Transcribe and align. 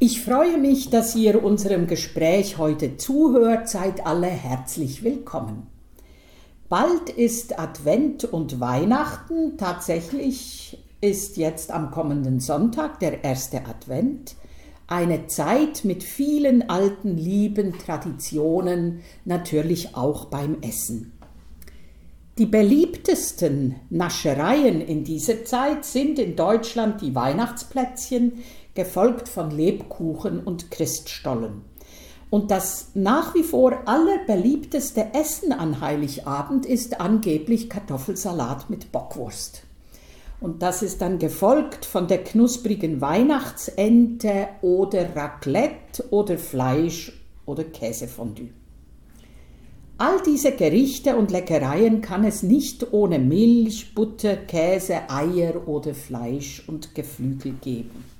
Ich 0.00 0.22
freue 0.22 0.58
mich, 0.58 0.90
dass 0.90 1.16
ihr 1.16 1.42
unserem 1.42 1.88
Gespräch 1.88 2.56
heute 2.56 2.98
zuhört. 2.98 3.68
Seid 3.68 4.06
alle 4.06 4.28
herzlich 4.28 5.02
willkommen. 5.02 5.66
Bald 6.68 7.10
ist 7.10 7.58
Advent 7.58 8.22
und 8.22 8.60
Weihnachten. 8.60 9.58
Tatsächlich 9.58 10.78
ist 11.00 11.36
jetzt 11.36 11.72
am 11.72 11.90
kommenden 11.90 12.38
Sonntag 12.38 13.00
der 13.00 13.24
erste 13.24 13.66
Advent. 13.66 14.36
Eine 14.86 15.26
Zeit 15.26 15.84
mit 15.84 16.04
vielen 16.04 16.70
alten, 16.70 17.16
lieben 17.16 17.76
Traditionen, 17.76 19.00
natürlich 19.24 19.96
auch 19.96 20.26
beim 20.26 20.58
Essen. 20.62 21.12
Die 22.38 22.46
beliebtesten 22.46 23.74
Naschereien 23.90 24.80
in 24.80 25.02
dieser 25.02 25.44
Zeit 25.44 25.84
sind 25.84 26.20
in 26.20 26.36
Deutschland 26.36 27.00
die 27.00 27.16
Weihnachtsplätzchen, 27.16 28.44
gefolgt 28.78 29.28
von 29.28 29.50
Lebkuchen 29.50 30.38
und 30.38 30.70
Christstollen. 30.70 31.62
Und 32.30 32.52
das 32.52 32.92
nach 32.94 33.34
wie 33.34 33.42
vor 33.42 33.76
allerbeliebteste 33.86 35.14
Essen 35.14 35.52
an 35.52 35.80
Heiligabend 35.80 36.64
ist 36.64 37.00
angeblich 37.00 37.68
Kartoffelsalat 37.68 38.70
mit 38.70 38.92
Bockwurst. 38.92 39.64
Und 40.40 40.62
das 40.62 40.82
ist 40.82 41.00
dann 41.00 41.18
gefolgt 41.18 41.86
von 41.86 42.06
der 42.06 42.22
knusprigen 42.22 43.00
Weihnachtsente 43.00 44.46
oder 44.62 45.16
Raclette 45.16 46.04
oder 46.10 46.38
Fleisch 46.38 47.20
oder 47.46 47.64
Käsefondue. 47.64 48.50
All 49.96 50.22
diese 50.24 50.52
Gerichte 50.52 51.16
und 51.16 51.32
Leckereien 51.32 52.00
kann 52.00 52.22
es 52.22 52.44
nicht 52.44 52.92
ohne 52.92 53.18
Milch, 53.18 53.96
Butter, 53.96 54.36
Käse, 54.36 55.10
Eier 55.10 55.66
oder 55.66 55.96
Fleisch 55.96 56.62
und 56.68 56.94
Geflügel 56.94 57.54
geben. 57.60 58.17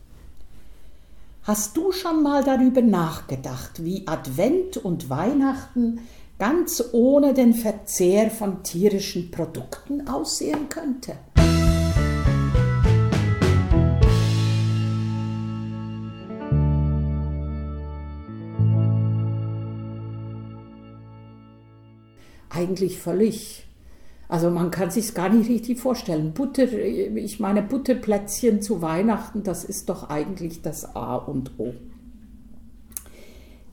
Hast 1.48 1.78
du 1.78 1.92
schon 1.92 2.22
mal 2.22 2.44
darüber 2.44 2.82
nachgedacht, 2.82 3.82
wie 3.82 4.06
Advent 4.06 4.76
und 4.76 5.08
Weihnachten 5.08 6.00
ganz 6.38 6.84
ohne 6.92 7.32
den 7.32 7.54
Verzehr 7.54 8.30
von 8.30 8.62
tierischen 8.62 9.30
Produkten 9.30 10.06
aussehen 10.06 10.68
könnte? 10.68 11.14
eigentlich 22.50 22.98
völlig. 22.98 23.67
Also 24.28 24.50
man 24.50 24.70
kann 24.70 24.90
sich 24.90 25.14
gar 25.14 25.30
nicht 25.30 25.48
richtig 25.48 25.80
vorstellen. 25.80 26.32
Butter, 26.32 26.70
ich 26.70 27.40
meine 27.40 27.62
Butterplätzchen 27.62 28.60
zu 28.60 28.82
Weihnachten, 28.82 29.42
das 29.42 29.64
ist 29.64 29.88
doch 29.88 30.10
eigentlich 30.10 30.60
das 30.60 30.94
A 30.94 31.16
und 31.16 31.52
O. 31.58 31.72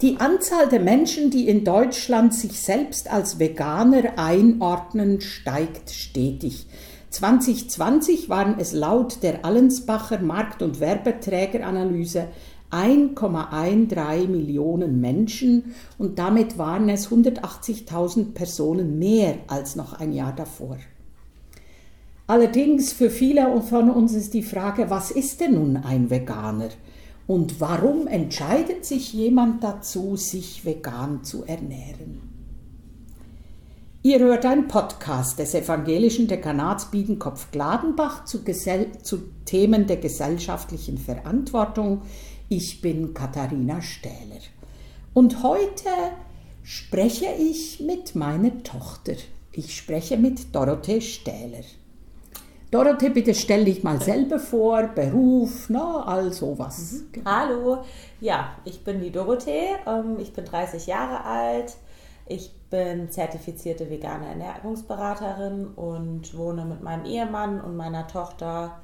Die 0.02 0.18
Anzahl 0.20 0.68
der 0.70 0.82
Menschen, 0.82 1.30
die 1.30 1.48
in 1.48 1.64
Deutschland 1.64 2.34
sich 2.34 2.60
selbst 2.60 3.12
als 3.12 3.40
Veganer 3.40 4.18
einordnen, 4.18 5.22
steigt 5.22 5.90
stetig. 5.90 6.68
2020 7.10 8.28
waren 8.28 8.56
es 8.60 8.74
laut 8.74 9.24
der 9.24 9.46
Allensbacher 9.46 10.20
Markt- 10.20 10.62
und 10.62 10.82
Werbeträgeranalyse 10.82 12.28
1,13 12.76 14.28
Millionen 14.28 15.00
Menschen 15.00 15.76
und 15.98 16.20
damit 16.20 16.58
waren 16.58 16.90
es 16.90 17.10
180.000 17.10 18.34
Personen 18.34 19.00
mehr 19.00 19.38
als 19.48 19.78
noch 19.78 19.94
ein 19.94 20.12
Jahr 20.12 20.36
davor. 20.36 20.78
Allerdings 22.28 22.92
für 22.92 23.10
viele 23.10 23.62
von 23.62 23.90
uns 23.90 24.14
ist 24.14 24.34
die 24.34 24.44
Frage, 24.44 24.90
was 24.90 25.12
ist 25.12 25.40
denn 25.40 25.54
nun 25.54 25.78
ein 25.78 26.10
Veganer 26.10 26.70
und 27.28 27.62
warum 27.62 28.08
entscheidet 28.08 28.84
sich 28.84 29.14
jemand 29.14 29.64
dazu, 29.64 30.18
sich 30.18 30.66
vegan 30.66 31.24
zu 31.24 31.46
ernähren? 31.46 32.36
Ihr 34.06 34.20
hört 34.20 34.46
einen 34.46 34.68
Podcast 34.68 35.40
des 35.40 35.56
evangelischen 35.56 36.28
Dekanats 36.28 36.92
Biedenkopf-Gladenbach 36.92 38.26
zu, 38.26 38.44
zu 39.02 39.18
Themen 39.46 39.88
der 39.88 39.98
gesellschaftlichen 39.98 41.00
Verantwortung 41.00 42.04
ich 42.50 42.82
bin 42.82 43.14
Katharina 43.14 43.82
Stähler 43.82 44.42
und 45.14 45.42
heute 45.44 45.90
spreche 46.64 47.28
ich 47.40 47.80
mit 47.80 48.16
meiner 48.16 48.64
Tochter. 48.64 49.14
Ich 49.52 49.76
spreche 49.76 50.18
mit 50.18 50.54
Dorothee 50.54 51.02
Stähler. 51.02 51.64
Dorothee, 52.72 53.10
bitte 53.10 53.34
stell 53.34 53.66
dich 53.66 53.84
mal 53.84 54.02
selber 54.02 54.38
vor, 54.38 54.84
Beruf, 54.88 55.70
na, 55.70 56.04
all 56.04 56.34
sowas. 56.34 57.04
Mhm. 57.16 57.22
Hallo, 57.26 57.84
ja, 58.20 58.56
ich 58.66 58.84
bin 58.84 59.00
die 59.00 59.12
Dorothee, 59.12 59.70
ähm, 59.88 60.18
ich 60.20 60.34
bin 60.34 60.46
30 60.46 60.86
Jahre 60.88 61.24
alt, 61.24 61.78
ich 62.28 62.52
bin 62.70 63.10
zertifizierte 63.10 63.90
vegane 63.90 64.28
Ernährungsberaterin 64.28 65.68
und 65.68 66.36
wohne 66.38 66.66
mit 66.66 66.84
meinem 66.84 67.06
Ehemann 67.06 67.62
und 67.62 67.78
meiner 67.78 68.08
Tochter 68.08 68.82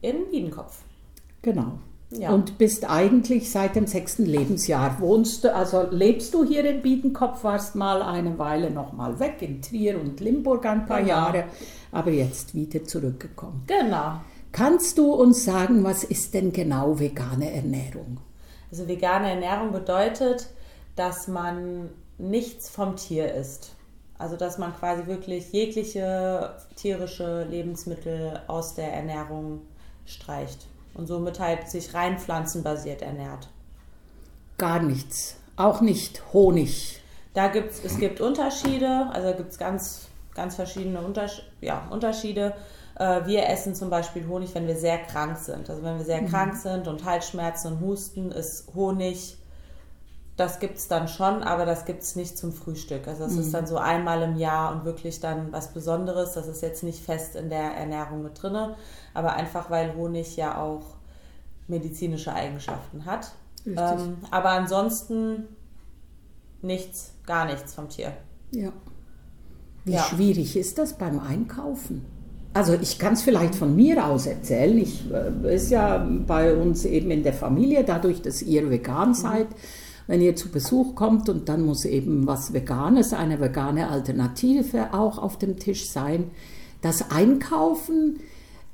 in 0.00 0.30
Biedenkopf. 0.30 0.82
Genau. 1.42 1.78
Ja. 2.18 2.30
Und 2.30 2.58
bist 2.58 2.88
eigentlich 2.88 3.50
seit 3.50 3.76
dem 3.76 3.86
sechsten 3.86 4.24
Lebensjahr 4.24 5.00
wohnst 5.00 5.44
du, 5.44 5.54
also 5.54 5.86
lebst 5.90 6.34
du 6.34 6.44
hier 6.44 6.64
in 6.64 6.82
Biedenkopf, 6.82 7.44
warst 7.44 7.74
mal 7.74 8.02
eine 8.02 8.38
Weile 8.38 8.70
noch 8.70 8.92
mal 8.92 9.18
weg 9.20 9.36
in 9.40 9.60
Trier 9.62 10.00
und 10.00 10.20
Limburg 10.20 10.64
ein 10.66 10.86
paar 10.86 11.00
genau. 11.00 11.08
Jahre, 11.08 11.44
aber 11.92 12.10
jetzt 12.10 12.54
wieder 12.54 12.84
zurückgekommen. 12.84 13.64
Genau. 13.66 14.20
Kannst 14.52 14.96
du 14.98 15.12
uns 15.12 15.44
sagen, 15.44 15.84
was 15.84 16.04
ist 16.04 16.32
denn 16.32 16.52
genau 16.52 16.98
vegane 16.98 17.52
Ernährung? 17.52 18.18
Also 18.70 18.88
vegane 18.88 19.30
Ernährung 19.30 19.72
bedeutet, 19.72 20.48
dass 20.94 21.28
man 21.28 21.90
nichts 22.18 22.68
vom 22.68 22.96
Tier 22.96 23.34
isst. 23.34 23.72
Also 24.18 24.36
dass 24.36 24.56
man 24.56 24.74
quasi 24.74 25.06
wirklich 25.06 25.52
jegliche 25.52 26.54
tierische 26.74 27.44
Lebensmittel 27.44 28.40
aus 28.46 28.74
der 28.74 28.92
Ernährung 28.92 29.60
streicht 30.06 30.66
und 30.96 31.06
somit 31.06 31.38
halt 31.38 31.68
sich 31.68 31.94
rein 31.94 32.18
pflanzenbasiert 32.18 33.02
ernährt. 33.02 33.48
Gar 34.58 34.82
nichts. 34.82 35.36
Auch 35.56 35.80
nicht 35.80 36.22
Honig. 36.32 37.00
Da 37.34 37.48
gibt's, 37.48 37.80
es 37.84 37.98
gibt 37.98 38.20
Unterschiede, 38.20 39.08
also 39.12 39.36
gibt 39.36 39.52
es 39.52 39.58
ganz, 39.58 40.08
ganz 40.34 40.54
verschiedene 40.54 41.00
Unters 41.00 41.42
ja, 41.60 41.86
Unterschiede. 41.90 42.54
Äh, 42.98 43.26
wir 43.26 43.46
essen 43.48 43.74
zum 43.74 43.90
Beispiel 43.90 44.26
Honig, 44.26 44.54
wenn 44.54 44.66
wir 44.66 44.76
sehr 44.76 44.98
krank 44.98 45.36
sind. 45.36 45.68
Also 45.68 45.82
wenn 45.82 45.98
wir 45.98 46.04
sehr 46.04 46.22
mhm. 46.22 46.28
krank 46.28 46.56
sind 46.56 46.88
und 46.88 47.04
Halsschmerzen 47.04 47.74
und 47.74 47.80
Husten, 47.80 48.32
ist 48.32 48.74
Honig, 48.74 49.36
das 50.36 50.60
gibt 50.60 50.76
es 50.76 50.88
dann 50.88 51.08
schon, 51.08 51.42
aber 51.42 51.64
das 51.64 51.86
gibt 51.86 52.02
es 52.02 52.14
nicht 52.14 52.36
zum 52.36 52.52
Frühstück. 52.52 53.08
Also 53.08 53.24
das 53.24 53.32
mhm. 53.32 53.40
ist 53.40 53.54
dann 53.54 53.66
so 53.66 53.78
einmal 53.78 54.22
im 54.22 54.36
Jahr 54.36 54.74
und 54.74 54.84
wirklich 54.84 55.20
dann 55.20 55.50
was 55.50 55.72
Besonderes. 55.72 56.34
Das 56.34 56.46
ist 56.46 56.62
jetzt 56.62 56.82
nicht 56.82 57.02
fest 57.02 57.36
in 57.36 57.48
der 57.48 57.74
Ernährung 57.74 58.22
mit 58.22 58.42
drinne 58.42 58.76
aber 59.16 59.34
einfach 59.34 59.70
weil 59.70 59.94
Honig 59.94 60.36
ja 60.36 60.60
auch 60.60 60.82
medizinische 61.68 62.34
Eigenschaften 62.34 63.06
hat. 63.06 63.32
Ähm, 63.64 64.18
aber 64.30 64.50
ansonsten 64.50 65.44
nichts, 66.60 67.14
gar 67.26 67.46
nichts 67.46 67.74
vom 67.74 67.88
Tier. 67.88 68.12
Ja. 68.52 68.72
Wie 69.84 69.92
ja. 69.92 70.02
schwierig 70.02 70.56
ist 70.56 70.76
das 70.76 70.98
beim 70.98 71.18
Einkaufen? 71.18 72.04
Also 72.52 72.74
ich 72.74 72.98
kann 72.98 73.14
es 73.14 73.22
vielleicht 73.22 73.54
von 73.54 73.74
mir 73.74 74.06
aus 74.06 74.26
erzählen. 74.26 74.76
Ich 74.78 75.10
äh, 75.10 75.54
ist 75.54 75.70
ja 75.70 76.06
bei 76.26 76.54
uns 76.54 76.84
eben 76.84 77.10
in 77.10 77.22
der 77.22 77.32
Familie, 77.32 77.82
dadurch, 77.82 78.20
dass 78.20 78.42
ihr 78.42 78.68
vegan 78.70 79.10
mhm. 79.10 79.14
Wenn 80.06 80.20
ihr 80.20 80.36
zu 80.36 80.50
Besuch 80.50 80.94
kommt 80.94 81.28
und 81.28 81.48
dann 81.48 81.64
muss 81.64 81.84
eben 81.84 82.26
was 82.26 82.52
Veganes, 82.52 83.12
eine 83.12 83.40
vegane 83.40 83.88
Alternative 83.88 84.92
auch 84.94 85.18
auf 85.18 85.38
dem 85.38 85.58
Tisch 85.58 85.88
sein. 85.88 86.30
Das 86.80 87.10
Einkaufen 87.10 88.20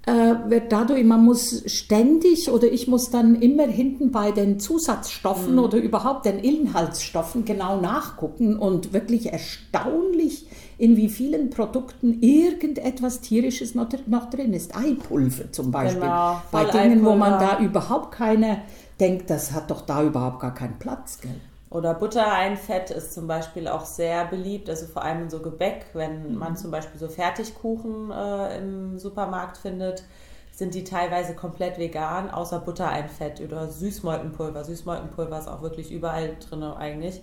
äh, 0.04 0.34
wird 0.50 0.72
dadurch, 0.72 1.04
man 1.04 1.25
muss 1.25 1.62
ständig 1.66 2.50
oder 2.50 2.71
ich 2.71 2.88
muss 2.88 3.10
dann 3.10 3.41
immer 3.41 3.66
hinten 3.66 4.10
bei 4.10 4.32
den 4.32 4.59
Zusatzstoffen 4.59 5.53
mhm. 5.53 5.59
oder 5.60 5.78
überhaupt 5.78 6.27
den 6.27 6.39
Inhaltsstoffen 6.39 7.45
genau 7.45 7.80
nachgucken 7.80 8.57
und 8.57 8.92
wirklich 8.92 9.33
erstaunlich, 9.33 10.47
in 10.83 10.97
wie 10.97 11.09
vielen 11.09 11.49
Produkten 11.49 12.21
irgendetwas 12.23 13.21
tierisches 13.21 13.77
noch, 13.77 13.87
noch 14.07 14.31
drin 14.31 14.53
ist. 14.53 14.77
Eipulver 14.77 15.53
zum 15.53 15.71
Beispiel. 15.71 16.01
Genau, 16.01 16.43
bei 16.51 16.65
Dingen, 16.65 17.05
wo 17.05 17.15
man 17.15 17.39
da 17.39 17.61
überhaupt 17.61 18.11
keine 18.11 18.63
denkt, 18.99 19.31
das 19.31 19.53
hat 19.53 19.71
doch 19.71 19.83
da 19.83 20.03
überhaupt 20.03 20.41
gar 20.41 20.53
keinen 20.53 20.81
Platz. 20.81 21.21
Gell? 21.21 21.41
Oder 21.71 21.95
Buttereinfett 21.95 22.91
ist 22.91 23.15
zum 23.15 23.29
Beispiel 23.29 23.69
auch 23.69 23.84
sehr 23.84 24.25
beliebt, 24.25 24.69
also 24.69 24.87
vor 24.87 25.05
allem 25.05 25.23
in 25.23 25.31
so 25.31 25.39
Gebäck, 25.39 25.87
wenn 25.93 26.34
man 26.34 26.57
zum 26.57 26.73
Beispiel 26.73 26.99
so 26.99 27.07
Fertigkuchen 27.07 28.11
äh, 28.11 28.59
im 28.59 28.99
Supermarkt 28.99 29.59
findet, 29.59 30.03
sind 30.51 30.75
die 30.75 30.83
teilweise 30.83 31.34
komplett 31.34 31.79
vegan, 31.79 32.29
außer 32.29 32.59
Buttereinfett 32.59 33.41
oder 33.41 33.69
Süßmolkenpulver. 33.69 34.65
Süßmolkenpulver 34.65 35.39
ist 35.39 35.49
auch 35.49 35.63
wirklich 35.63 35.93
überall 35.93 36.34
drin 36.41 36.65
eigentlich. 36.65 37.23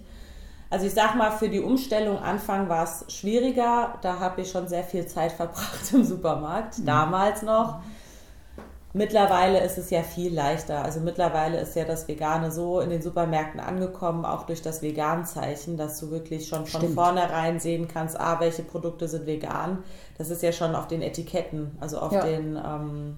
Also 0.71 0.85
ich 0.85 0.93
sag 0.93 1.15
mal, 1.15 1.31
für 1.31 1.49
die 1.49 1.61
Umstellung 1.61 2.19
Anfang 2.19 2.69
war 2.69 2.83
es 2.83 3.05
schwieriger. 3.11 3.95
Da 4.01 4.19
habe 4.19 4.41
ich 4.41 4.51
schon 4.51 4.67
sehr 4.67 4.83
viel 4.83 5.07
Zeit 5.07 5.31
verbracht 5.31 5.81
im 5.93 6.03
Supermarkt, 6.03 6.79
mhm. 6.79 6.85
damals 6.85 7.41
noch. 7.41 7.79
Mittlerweile 8.91 9.63
ist 9.63 9.77
es 9.77 9.91
ja 9.91 10.01
viel 10.01 10.33
leichter. 10.33 10.83
Also 10.83 10.99
mittlerweile 10.99 11.59
ist 11.59 11.75
ja 11.75 11.85
das 11.85 12.07
Vegane 12.07 12.51
so 12.51 12.79
in 12.79 12.89
den 12.89 13.03
Supermärkten 13.03 13.59
angekommen, 13.59 14.25
auch 14.25 14.47
durch 14.47 14.63
das 14.63 14.81
Vegan-Zeichen, 14.81 15.77
dass 15.77 15.99
du 15.99 16.09
wirklich 16.09 16.47
schon 16.47 16.65
von 16.65 16.81
Stimmt. 16.81 16.95
vornherein 16.95 17.59
sehen 17.59 17.87
kannst, 17.87 18.19
ah, 18.19 18.39
welche 18.39 18.63
Produkte 18.63 19.07
sind 19.07 19.27
vegan. 19.27 19.83
Das 20.17 20.31
ist 20.31 20.41
ja 20.41 20.51
schon 20.51 20.73
auf 20.75 20.87
den 20.87 21.03
Etiketten, 21.03 21.77
also 21.79 21.99
auf 21.99 22.11
Ja. 22.11 22.23
den 22.25 22.55
ähm, 22.55 23.17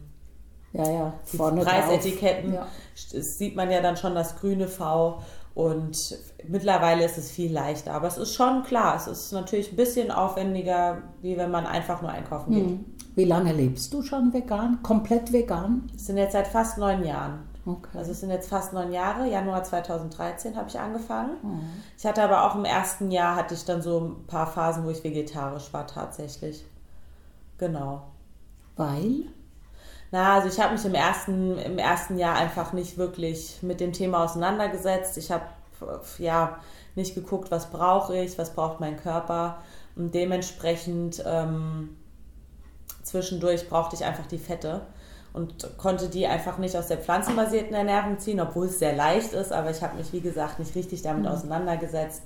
Ja, 0.73 0.89
ja, 0.91 1.13
vorne 1.23 1.63
Preisetiketten 1.63 2.57
s- 2.93 3.37
sieht 3.37 3.55
man 3.55 3.71
ja 3.71 3.81
dann 3.81 3.95
schon 3.95 4.13
das 4.13 4.35
grüne 4.37 4.67
V 4.67 5.21
und 5.53 6.17
mittlerweile 6.47 7.03
ist 7.03 7.17
es 7.17 7.31
viel 7.31 7.51
leichter. 7.51 7.93
Aber 7.93 8.07
es 8.07 8.17
ist 8.17 8.33
schon 8.33 8.63
klar, 8.63 8.95
es 8.95 9.07
ist 9.07 9.31
natürlich 9.31 9.73
ein 9.73 9.75
bisschen 9.75 10.11
aufwendiger, 10.11 11.01
wie 11.21 11.37
wenn 11.37 11.51
man 11.51 11.65
einfach 11.65 12.01
nur 12.01 12.11
einkaufen 12.11 12.53
geht. 12.53 12.65
Hm. 12.65 12.85
Wie 13.15 13.25
lange 13.25 13.51
lebst 13.51 13.93
du 13.93 14.01
schon 14.01 14.33
vegan? 14.33 14.81
Komplett 14.83 15.33
vegan? 15.33 15.91
Es 15.93 16.05
sind 16.05 16.17
jetzt 16.17 16.31
seit 16.31 16.47
fast 16.47 16.77
neun 16.77 17.03
Jahren. 17.03 17.39
Okay. 17.65 17.97
Also 17.97 18.11
es 18.11 18.21
sind 18.21 18.31
jetzt 18.31 18.49
fast 18.49 18.73
neun 18.73 18.91
Jahre. 18.91 19.29
Januar 19.29 19.63
2013 19.63 20.55
habe 20.55 20.69
ich 20.69 20.79
angefangen. 20.79 21.31
Mhm. 21.43 21.61
Ich 21.97 22.05
hatte 22.05 22.23
aber 22.23 22.45
auch 22.45 22.55
im 22.55 22.65
ersten 22.65 23.11
Jahr 23.11 23.35
hatte 23.35 23.53
ich 23.53 23.65
dann 23.65 23.81
so 23.81 23.99
ein 23.99 24.27
paar 24.27 24.47
Phasen, 24.47 24.85
wo 24.85 24.89
ich 24.89 25.03
vegetarisch 25.03 25.71
war 25.73 25.85
tatsächlich. 25.85 26.65
Genau. 27.57 28.03
Weil? 28.77 29.25
Na, 30.11 30.35
also 30.35 30.49
ich 30.49 30.59
habe 30.59 30.73
mich 30.73 30.83
im 30.83 30.93
ersten, 30.93 31.57
im 31.57 31.77
ersten 31.77 32.17
Jahr 32.17 32.35
einfach 32.35 32.73
nicht 32.73 32.97
wirklich 32.97 33.59
mit 33.61 33.79
dem 33.79 33.93
Thema 33.93 34.25
auseinandergesetzt. 34.25 35.17
Ich 35.17 35.31
habe 35.31 35.45
ja 36.17 36.59
nicht 36.95 37.15
geguckt, 37.15 37.49
was 37.49 37.71
brauche 37.71 38.17
ich, 38.17 38.37
was 38.37 38.53
braucht 38.53 38.81
mein 38.81 38.97
Körper. 38.97 39.61
Und 39.95 40.13
dementsprechend 40.13 41.23
ähm, 41.25 41.97
zwischendurch 43.03 43.69
brauchte 43.69 43.95
ich 43.95 44.03
einfach 44.03 44.27
die 44.27 44.37
Fette 44.37 44.81
und 45.33 45.77
konnte 45.77 46.09
die 46.09 46.27
einfach 46.27 46.57
nicht 46.57 46.75
aus 46.75 46.87
der 46.87 46.97
pflanzenbasierten 46.97 47.73
Ernährung 47.73 48.19
ziehen, 48.19 48.41
obwohl 48.41 48.65
es 48.65 48.79
sehr 48.79 48.95
leicht 48.95 49.31
ist. 49.31 49.53
Aber 49.53 49.71
ich 49.71 49.81
habe 49.81 49.97
mich, 49.97 50.11
wie 50.11 50.21
gesagt, 50.21 50.59
nicht 50.59 50.75
richtig 50.75 51.01
damit 51.03 51.25
auseinandergesetzt. 51.25 52.23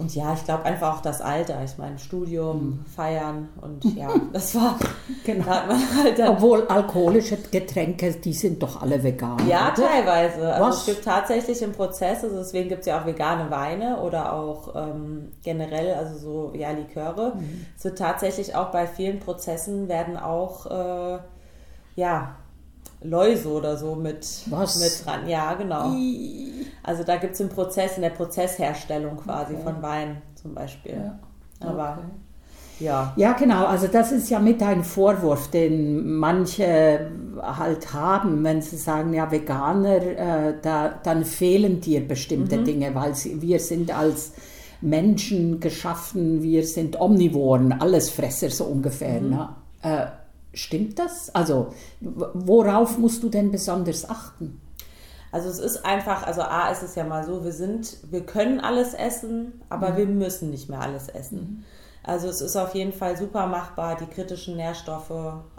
Und 0.00 0.14
ja, 0.14 0.32
ich 0.32 0.44
glaube 0.44 0.64
einfach 0.64 0.96
auch 0.96 1.02
das 1.02 1.20
Alter. 1.20 1.62
Ich 1.62 1.76
meine, 1.76 1.98
Studium, 1.98 2.84
Feiern 2.96 3.50
und 3.60 3.84
ja, 3.96 4.08
das 4.32 4.54
war, 4.54 4.76
Genau. 5.24 5.44
da 5.44 5.68
halt 6.02 6.18
Obwohl 6.26 6.66
alkoholische 6.66 7.36
Getränke, 7.36 8.12
die 8.12 8.32
sind 8.32 8.62
doch 8.62 8.80
alle 8.80 9.02
vegan. 9.02 9.46
Ja, 9.46 9.72
oder? 9.72 9.86
teilweise. 9.86 10.54
Also 10.54 10.66
Was? 10.66 10.78
es 10.78 10.86
gibt 10.86 11.04
tatsächlich 11.04 11.60
im 11.60 11.72
Prozess, 11.72 12.24
also 12.24 12.38
deswegen 12.38 12.70
gibt 12.70 12.80
es 12.80 12.86
ja 12.86 13.00
auch 13.00 13.04
vegane 13.06 13.50
Weine 13.50 14.00
oder 14.00 14.32
auch 14.32 14.74
ähm, 14.74 15.32
generell, 15.42 15.94
also 15.94 16.18
so 16.18 16.52
ja, 16.56 16.70
Liköre. 16.70 17.34
Mhm. 17.36 17.66
Es 17.76 17.84
wird 17.84 17.98
tatsächlich 17.98 18.54
auch 18.54 18.70
bei 18.70 18.86
vielen 18.86 19.20
Prozessen 19.20 19.88
werden 19.88 20.16
auch 20.16 20.64
äh, 20.66 21.18
ja, 21.96 22.36
Läuse 23.02 23.48
oder 23.48 23.76
so 23.76 23.94
mit, 23.94 24.26
Was? 24.50 24.78
mit 24.80 25.06
dran. 25.06 25.28
Ja, 25.28 25.54
genau. 25.54 25.92
Also 26.82 27.02
da 27.04 27.16
gibt 27.16 27.34
es 27.34 27.40
im 27.40 27.48
Prozess, 27.48 27.96
in 27.96 28.02
der 28.02 28.10
Prozessherstellung 28.10 29.16
quasi 29.16 29.54
Okay. 29.54 29.62
von 29.64 29.82
Wein 29.82 30.22
zum 30.34 30.54
Beispiel. 30.54 30.92
Ja. 30.94 31.18
Aber 31.66 31.98
Okay. 31.98 32.84
ja. 32.84 33.12
Ja, 33.16 33.32
genau. 33.32 33.64
Also 33.66 33.86
das 33.86 34.12
ist 34.12 34.28
ja 34.28 34.38
mit 34.38 34.62
ein 34.62 34.84
Vorwurf, 34.84 35.48
den 35.50 36.16
manche 36.18 37.10
halt 37.42 37.92
haben, 37.94 38.44
wenn 38.44 38.60
sie 38.60 38.76
sagen, 38.76 39.14
ja, 39.14 39.30
Veganer, 39.30 39.96
äh, 40.02 40.54
da, 40.60 40.88
dann 41.02 41.24
fehlen 41.24 41.80
dir 41.80 42.06
bestimmte 42.06 42.58
Mhm. 42.58 42.64
Dinge, 42.64 42.94
weil 42.94 43.14
sie, 43.14 43.40
wir 43.40 43.60
sind 43.60 43.96
als 43.96 44.32
Menschen 44.82 45.60
geschaffen, 45.60 46.42
wir 46.42 46.66
sind 46.66 47.00
Omnivoren, 47.00 47.72
Allesfresser 47.72 48.50
so 48.50 48.64
ungefähr. 48.64 49.20
Mhm. 49.20 49.30
Ne? 49.30 49.48
Äh, 49.82 50.06
stimmt 50.52 50.98
das? 50.98 51.34
Also 51.34 51.72
worauf 52.00 52.98
musst 52.98 53.22
du 53.22 53.28
denn 53.28 53.50
besonders 53.50 54.08
achten? 54.08 54.60
Also 55.32 55.48
es 55.48 55.58
ist 55.58 55.84
einfach, 55.84 56.24
also 56.24 56.42
A 56.42 56.70
ist 56.70 56.82
es 56.82 56.96
ja 56.96 57.04
mal 57.04 57.24
so, 57.24 57.44
wir 57.44 57.52
sind, 57.52 57.98
wir 58.10 58.26
können 58.26 58.58
alles 58.60 58.94
essen, 58.94 59.60
aber 59.68 59.96
wir 59.96 60.06
müssen 60.06 60.50
nicht 60.50 60.68
mehr 60.68 60.80
alles 60.80 61.08
essen. 61.08 61.64
Also 62.02 62.28
es 62.28 62.40
ist 62.40 62.56
auf 62.56 62.74
jeden 62.74 62.92
Fall 62.92 63.16
super 63.16 63.46
machbar, 63.46 63.96
die 63.96 64.06
kritischen 64.06 64.56
Nährstoffe 64.56 65.12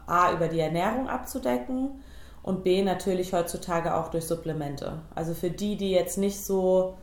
A 0.08 0.34
über 0.34 0.48
die 0.48 0.60
Ernährung 0.60 1.08
abzudecken 1.08 2.02
und 2.44 2.64
B 2.64 2.82
natürlich 2.82 3.32
heutzutage 3.34 3.96
auch 3.96 4.10
durch 4.10 4.26
Supplemente. 4.26 5.00
Also 5.16 5.34
für 5.34 5.52
die, 5.52 5.78
die 5.78 5.92
jetzt 5.92 6.18
nicht 6.18 6.44
so 6.44 6.98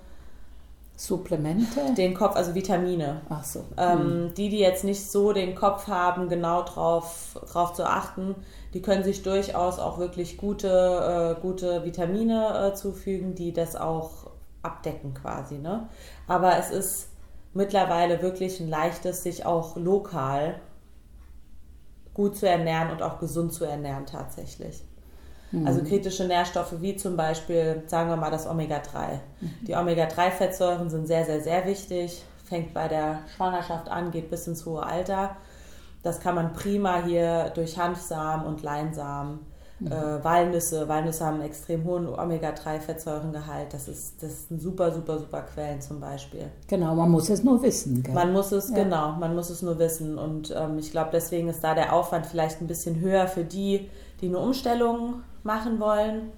Supplemente? 0.99 1.95
den 1.97 2.13
Kopf, 2.13 2.35
also 2.35 2.57
Vitamine, 2.57 3.21
Ach 3.29 3.45
so. 3.45 3.65
ähm, 3.77 4.33
die, 4.37 4.49
die 4.49 4.59
jetzt 4.59 4.83
nicht 4.83 5.09
so 5.09 5.33
den 5.33 5.55
Kopf 5.55 5.87
haben, 5.87 6.29
genau 6.29 6.63
drauf, 6.63 7.39
drauf 7.53 7.73
zu 7.73 7.89
achten, 7.89 8.35
die 8.75 8.83
können 8.83 9.05
sich 9.05 9.23
durchaus 9.23 9.79
auch 9.79 9.99
wirklich 9.99 10.37
gute, 10.37 11.37
äh, 11.39 11.41
gute 11.41 11.85
Vitamine 11.85 12.73
äh, 12.73 12.75
zufügen, 12.75 13.37
die 13.37 13.53
das 13.53 13.77
auch 13.77 14.31
abdecken 14.63 15.15
quasi. 15.15 15.59
Ne? 15.59 15.89
Aber 16.27 16.59
es 16.59 16.71
ist 16.71 17.11
mittlerweile 17.55 18.21
wirklich 18.21 18.59
ein 18.59 18.69
leichtes, 18.69 19.23
sich 19.23 19.47
auch 19.47 19.77
lokal 19.77 20.61
gut 22.13 22.37
zu 22.37 22.49
ernähren 22.49 22.91
und 22.91 23.03
auch 23.03 23.21
gesund 23.21 23.53
zu 23.53 23.65
ernähren 23.65 24.05
tatsächlich. 24.05 24.83
Also 25.65 25.83
kritische 25.83 26.27
Nährstoffe 26.27 26.75
wie 26.81 26.97
zum 26.97 27.17
Beispiel, 27.17 27.83
sagen 27.87 28.11
wir 28.11 28.17
mal, 28.17 28.31
das 28.31 28.47
Omega-3. 28.47 29.19
Die 29.67 29.75
Omega-3-Fettsäuren 29.75 30.91
sind 30.91 31.07
sehr, 31.07 31.25
sehr, 31.25 31.41
sehr 31.41 31.65
wichtig. 31.67 32.23
Fängt 32.45 32.75
bei 32.75 32.87
der 32.89 33.21
Schwangerschaft 33.37 33.89
an, 33.89 34.11
geht 34.11 34.31
bis 34.31 34.47
ins 34.47 34.67
hohe 34.67 34.83
Alter. 34.83 35.37
Das 36.03 36.21
kann 36.21 36.35
man 36.35 36.53
prima 36.53 37.03
hier 37.05 37.51
durch 37.55 37.79
Hanfsamen 37.79 38.47
und 38.47 38.63
Leinsamen, 38.63 39.41
äh, 39.85 39.91
Walnüsse. 40.23 40.87
Walnüsse 40.89 41.25
haben 41.25 41.35
einen 41.37 41.45
extrem 41.47 41.85
hohen 41.85 42.09
Omega-3-Fettsäurengehalt. 42.09 43.73
Das 43.73 43.89
ist, 43.89 44.23
das 44.23 44.49
sind 44.49 44.61
super, 44.61 44.93
super, 44.93 45.19
super 45.19 45.43
Quellen 45.43 45.81
zum 45.81 46.01
Beispiel. 46.01 46.47
Genau, 46.69 46.95
man 46.95 47.11
muss 47.11 47.29
es 47.31 47.43
nur 47.43 47.63
wissen. 47.63 48.03
Gell? 48.03 48.15
Man 48.15 48.33
muss 48.33 48.53
es, 48.53 48.71
Ja. 48.71 48.77
genau, 48.77 49.13
man 49.13 49.35
muss 49.35 49.51
es 49.51 49.63
nur 49.63 49.79
wissen. 49.79 50.19
Und 50.19 50.55
ähm, 50.57 50.79
ich 50.79 50.91
glaube, 50.91 51.11
deswegen 51.13 51.49
ist 51.49 51.63
da 51.63 51.75
der 51.75 51.93
Aufwand 51.93 52.27
vielleicht 52.27 52.61
ein 52.61 52.67
bisschen 52.67 53.01
höher 53.01 53.27
für 53.27 53.45
die, 53.45 53.89
die 54.21 54.27
eine 54.29 54.39
Umstellung 54.39 55.23
machen 55.49 55.81
wollen. 55.81 56.31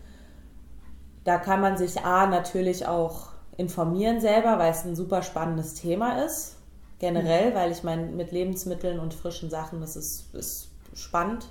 Da 1.24 1.36
kann 1.36 1.60
man 1.60 1.76
sich 1.76 2.00
A 2.00 2.26
natürlich 2.26 2.86
auch 2.86 3.28
informieren 3.58 4.20
selber, 4.20 4.58
weil 4.58 4.70
es 4.70 4.86
ein 4.86 4.96
super 4.96 5.22
spannendes 5.22 5.74
Thema 5.74 6.24
ist. 6.24 6.56
Generell, 6.98 7.54
weil 7.54 7.72
ich 7.72 7.82
meine, 7.82 8.06
mit 8.06 8.32
Lebensmitteln 8.32 8.98
und 8.98 9.12
frischen 9.12 9.50
Sachen, 9.50 9.80
das 9.80 9.96
ist, 9.96 10.34
ist 10.34 10.68
spannend. 10.94 11.48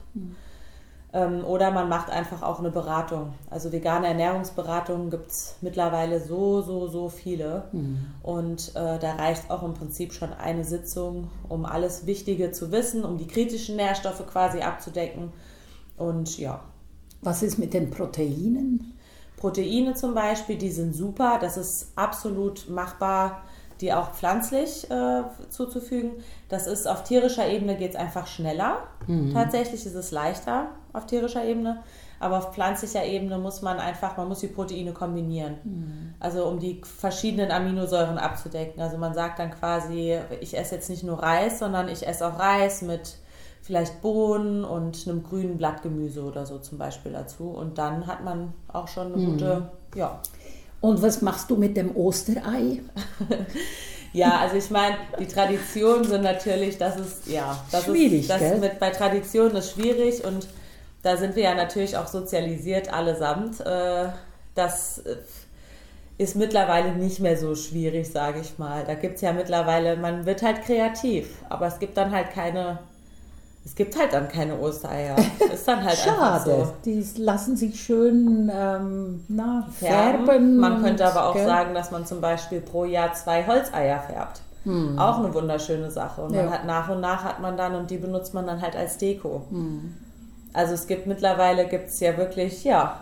Ähm, 1.11 1.43
oder 1.43 1.71
man 1.71 1.89
macht 1.89 2.09
einfach 2.11 2.43
auch 2.43 2.59
eine 2.59 2.69
Beratung. 2.69 3.33
Also 3.49 3.71
vegane 3.71 4.07
Ernährungsberatungen 4.07 5.09
gibt 5.09 5.31
es 5.31 5.55
mittlerweile 5.61 6.19
so, 6.19 6.61
so, 6.61 6.87
so 6.87 7.09
viele. 7.09 7.63
Und 8.23 8.69
äh, 8.75 8.99
da 8.99 9.13
reicht 9.17 9.49
auch 9.49 9.63
im 9.63 9.73
Prinzip 9.73 10.13
schon 10.13 10.33
eine 10.33 10.63
Sitzung, 10.63 11.29
um 11.47 11.65
alles 11.65 12.05
Wichtige 12.05 12.51
zu 12.51 12.71
wissen, 12.71 13.03
um 13.03 13.17
die 13.17 13.27
kritischen 13.27 13.75
Nährstoffe 13.75 14.25
quasi 14.27 14.61
abzudecken. 14.61 15.33
Und 15.97 16.37
ja, 16.37 16.61
Was 17.21 17.43
ist 17.43 17.59
mit 17.59 17.73
den 17.73 17.89
Proteinen? 17.89 18.93
Proteine 19.37 19.93
zum 19.93 20.13
Beispiel, 20.13 20.57
die 20.57 20.71
sind 20.71 20.93
super. 20.93 21.37
Das 21.39 21.57
ist 21.57 21.91
absolut 21.95 22.69
machbar, 22.69 23.43
die 23.81 23.93
auch 23.93 24.11
pflanzlich 24.11 24.89
äh, 24.91 25.23
zuzufügen. 25.49 26.11
Das 26.49 26.67
ist 26.67 26.87
auf 26.87 27.03
tierischer 27.03 27.47
Ebene 27.47 27.77
geht 27.77 27.91
es 27.91 27.95
einfach 27.95 28.27
schneller. 28.27 28.83
Tatsächlich 29.33 29.85
ist 29.85 29.95
es 29.95 30.11
leichter 30.11 30.67
auf 30.91 31.05
tierischer 31.05 31.45
Ebene. 31.45 31.81
Aber 32.19 32.39
auf 32.39 32.53
pflanzlicher 32.53 33.05
Ebene 33.05 33.37
muss 33.37 33.61
man 33.61 33.79
einfach, 33.79 34.17
man 34.17 34.27
muss 34.27 34.41
die 34.41 34.47
Proteine 34.47 34.91
kombinieren. 34.91 35.55
Also 36.19 36.45
um 36.45 36.59
die 36.59 36.81
verschiedenen 36.83 37.51
Aminosäuren 37.51 38.17
abzudecken. 38.17 38.81
Also 38.81 38.97
man 38.97 39.13
sagt 39.13 39.39
dann 39.39 39.51
quasi, 39.51 40.17
ich 40.41 40.57
esse 40.57 40.75
jetzt 40.75 40.89
nicht 40.89 41.03
nur 41.03 41.23
Reis, 41.23 41.59
sondern 41.59 41.87
ich 41.87 42.05
esse 42.05 42.27
auch 42.27 42.37
Reis 42.37 42.81
mit 42.81 43.15
vielleicht 43.61 44.01
Bohnen 44.01 44.63
und 44.63 45.07
einem 45.07 45.23
grünen 45.23 45.57
Blattgemüse 45.57 46.23
oder 46.23 46.45
so 46.45 46.59
zum 46.59 46.77
Beispiel 46.77 47.11
dazu. 47.11 47.49
Und 47.49 47.77
dann 47.77 48.07
hat 48.07 48.23
man 48.23 48.53
auch 48.67 48.87
schon 48.87 49.13
eine 49.13 49.25
gute, 49.25 49.69
ja. 49.95 50.19
Und 50.81 51.01
was 51.01 51.21
machst 51.21 51.49
du 51.49 51.57
mit 51.57 51.75
dem 51.75 51.95
Osterei? 51.95 52.81
Ja, 54.11 54.39
also 54.39 54.55
ich 54.55 54.69
meine, 54.71 54.95
die 55.19 55.27
Traditionen 55.27 56.03
sind 56.03 56.23
natürlich, 56.23 56.77
das 56.77 56.97
ist, 56.97 57.27
ja, 57.27 57.63
das 57.71 57.85
Schwierig, 57.85 58.21
ist, 58.21 58.29
das 58.29 58.39
gell? 58.39 58.57
mit 58.57 58.79
bei 58.79 58.89
Traditionen 58.89 59.55
ist 59.57 59.73
schwierig 59.73 60.25
und 60.25 60.47
da 61.03 61.15
sind 61.15 61.35
wir 61.35 61.43
ja 61.43 61.55
natürlich 61.55 61.95
auch 61.95 62.07
sozialisiert 62.07 62.91
allesamt. 62.91 63.59
Äh, 63.61 64.09
das 64.55 64.99
äh, 64.99 65.17
ist 66.17 66.35
mittlerweile 66.35 66.93
nicht 66.93 67.19
mehr 67.19 67.37
so 67.37 67.55
schwierig, 67.55 68.11
sage 68.11 68.39
ich 68.41 68.57
mal. 68.57 68.83
Da 68.85 68.95
gibt 68.95 69.15
es 69.15 69.21
ja 69.21 69.31
mittlerweile, 69.31 69.95
man 69.95 70.25
wird 70.25 70.41
halt 70.41 70.63
kreativ, 70.63 71.29
aber 71.47 71.67
es 71.67 71.79
gibt 71.79 71.95
dann 71.95 72.11
halt 72.11 72.31
keine, 72.31 72.79
es 73.65 73.75
gibt 73.75 73.97
halt 73.99 74.13
dann 74.13 74.27
keine 74.27 74.57
Ostereier. 74.59 75.15
Ist 75.53 75.67
dann 75.67 75.83
halt 75.83 75.97
einfach 76.07 76.15
Schade. 76.45 76.65
so. 76.65 76.73
Die 76.85 77.05
lassen 77.17 77.55
sich 77.55 77.79
schön 77.79 78.51
ähm, 78.53 79.23
na, 79.27 79.67
färben. 79.79 80.25
färben. 80.25 80.57
Man 80.57 80.81
könnte 80.81 81.05
aber 81.05 81.27
auch 81.27 81.33
gell? 81.35 81.45
sagen, 81.45 81.73
dass 81.73 81.91
man 81.91 82.05
zum 82.05 82.19
Beispiel 82.21 82.61
pro 82.61 82.85
Jahr 82.85 83.13
zwei 83.13 83.45
Holzeier 83.45 83.99
färbt. 83.99 84.41
Auch 84.97 85.19
eine 85.19 85.33
wunderschöne 85.33 85.89
Sache. 85.89 86.21
Und 86.21 86.31
Hm. 86.35 86.45
Ja. 86.45 86.51
hat 86.51 86.65
nach 86.65 86.89
und 86.89 86.99
nach 87.01 87.23
hat 87.23 87.39
man 87.39 87.57
dann 87.57 87.75
und 87.75 87.89
die 87.89 87.97
benutzt 87.97 88.33
man 88.33 88.45
dann 88.45 88.61
halt 88.61 88.75
als 88.75 88.97
Deko. 88.97 89.43
Also 90.53 90.73
es 90.73 90.85
gibt 90.85 91.07
mittlerweile 91.07 91.65
gibt 91.67 91.89
es 91.89 91.99
ja 92.01 92.17
wirklich, 92.17 92.63
ja, 92.65 92.99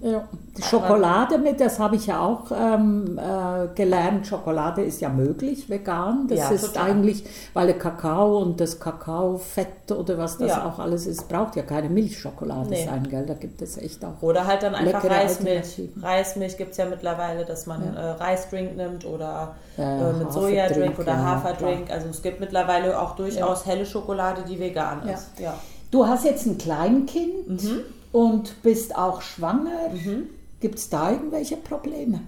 ja. 0.00 0.28
Die 0.56 0.62
Schokolade 0.62 1.38
mit, 1.38 1.60
das 1.60 1.78
habe 1.78 1.96
ich 1.96 2.06
ja 2.06 2.20
auch 2.20 2.50
ähm, 2.52 3.18
äh, 3.18 3.74
gelernt. 3.74 4.26
Schokolade 4.26 4.82
ist 4.82 5.00
ja 5.00 5.08
möglich, 5.08 5.68
vegan. 5.68 6.26
Das 6.28 6.38
ja, 6.38 6.48
ist 6.50 6.66
total. 6.66 6.90
eigentlich, 6.90 7.24
weil 7.52 7.66
der 7.66 7.78
Kakao 7.78 8.38
und 8.38 8.60
das 8.60 8.78
Kakaofett 8.78 9.90
oder 9.90 10.18
was 10.18 10.38
das 10.38 10.48
ja. 10.50 10.66
auch 10.66 10.78
alles 10.78 11.06
ist, 11.06 11.28
braucht 11.28 11.56
ja 11.56 11.62
keine 11.62 11.88
Milchschokolade 11.88 12.70
nee. 12.70 12.84
sein, 12.84 13.08
gell? 13.08 13.26
Da 13.26 13.34
gibt 13.34 13.60
es 13.62 13.76
echt 13.76 14.04
auch. 14.04 14.22
Oder 14.22 14.46
halt 14.46 14.62
dann 14.62 14.74
einfach 14.74 15.04
Reismilch. 15.04 15.80
Reismilch 16.00 16.56
gibt 16.56 16.72
es 16.72 16.76
ja 16.76 16.86
mittlerweile, 16.86 17.44
dass 17.44 17.66
man 17.66 17.82
ja. 17.94 18.00
äh, 18.00 18.10
Reisdrink 18.12 18.76
nimmt 18.76 19.04
oder 19.04 19.56
äh, 19.76 20.12
mit 20.12 20.32
Sojadrink 20.32 20.98
oder 20.98 21.16
Haferdrink. 21.16 21.90
Also 21.90 22.08
es 22.08 22.22
gibt 22.22 22.40
mittlerweile 22.40 23.00
auch 23.00 23.16
durchaus 23.16 23.66
helle 23.66 23.86
Schokolade, 23.86 24.42
die 24.48 24.60
vegan 24.60 25.08
ist. 25.08 25.38
Ja. 25.38 25.54
Du 25.90 26.06
hast 26.06 26.24
jetzt 26.24 26.46
ein 26.46 26.58
Kleinkind. 26.58 27.62
Mhm 27.62 27.80
und 28.12 28.62
bist 28.62 28.96
auch 28.96 29.22
schwanger. 29.22 29.90
Mhm. 29.92 30.28
Gibt 30.60 30.78
es 30.78 30.88
da 30.88 31.12
irgendwelche 31.12 31.56
Probleme? 31.56 32.20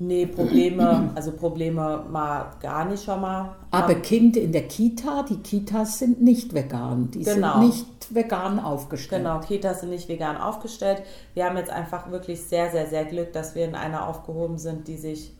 Nee, 0.00 0.26
Probleme, 0.26 1.10
also 1.16 1.32
Probleme 1.32 2.04
mal 2.08 2.52
gar 2.60 2.84
nicht 2.84 3.02
schon 3.02 3.20
mal. 3.20 3.56
Aber 3.72 3.96
Kind 3.96 4.36
in 4.36 4.52
der 4.52 4.68
Kita, 4.68 5.24
die 5.28 5.38
Kitas 5.38 5.98
sind 5.98 6.22
nicht 6.22 6.54
vegan. 6.54 7.10
Die 7.10 7.24
genau. 7.24 7.58
sind 7.58 7.66
nicht 7.66 8.14
vegan 8.14 8.60
aufgestellt. 8.60 9.24
Genau, 9.24 9.40
Kitas 9.40 9.80
sind 9.80 9.90
nicht 9.90 10.08
vegan 10.08 10.36
aufgestellt. 10.36 11.02
Wir 11.34 11.46
haben 11.46 11.56
jetzt 11.56 11.70
einfach 11.70 12.12
wirklich 12.12 12.40
sehr, 12.44 12.70
sehr, 12.70 12.86
sehr 12.86 13.06
Glück, 13.06 13.32
dass 13.32 13.56
wir 13.56 13.64
in 13.64 13.74
einer 13.74 14.06
aufgehoben 14.06 14.58
sind, 14.58 14.86
die 14.86 14.96
sich 14.96 15.32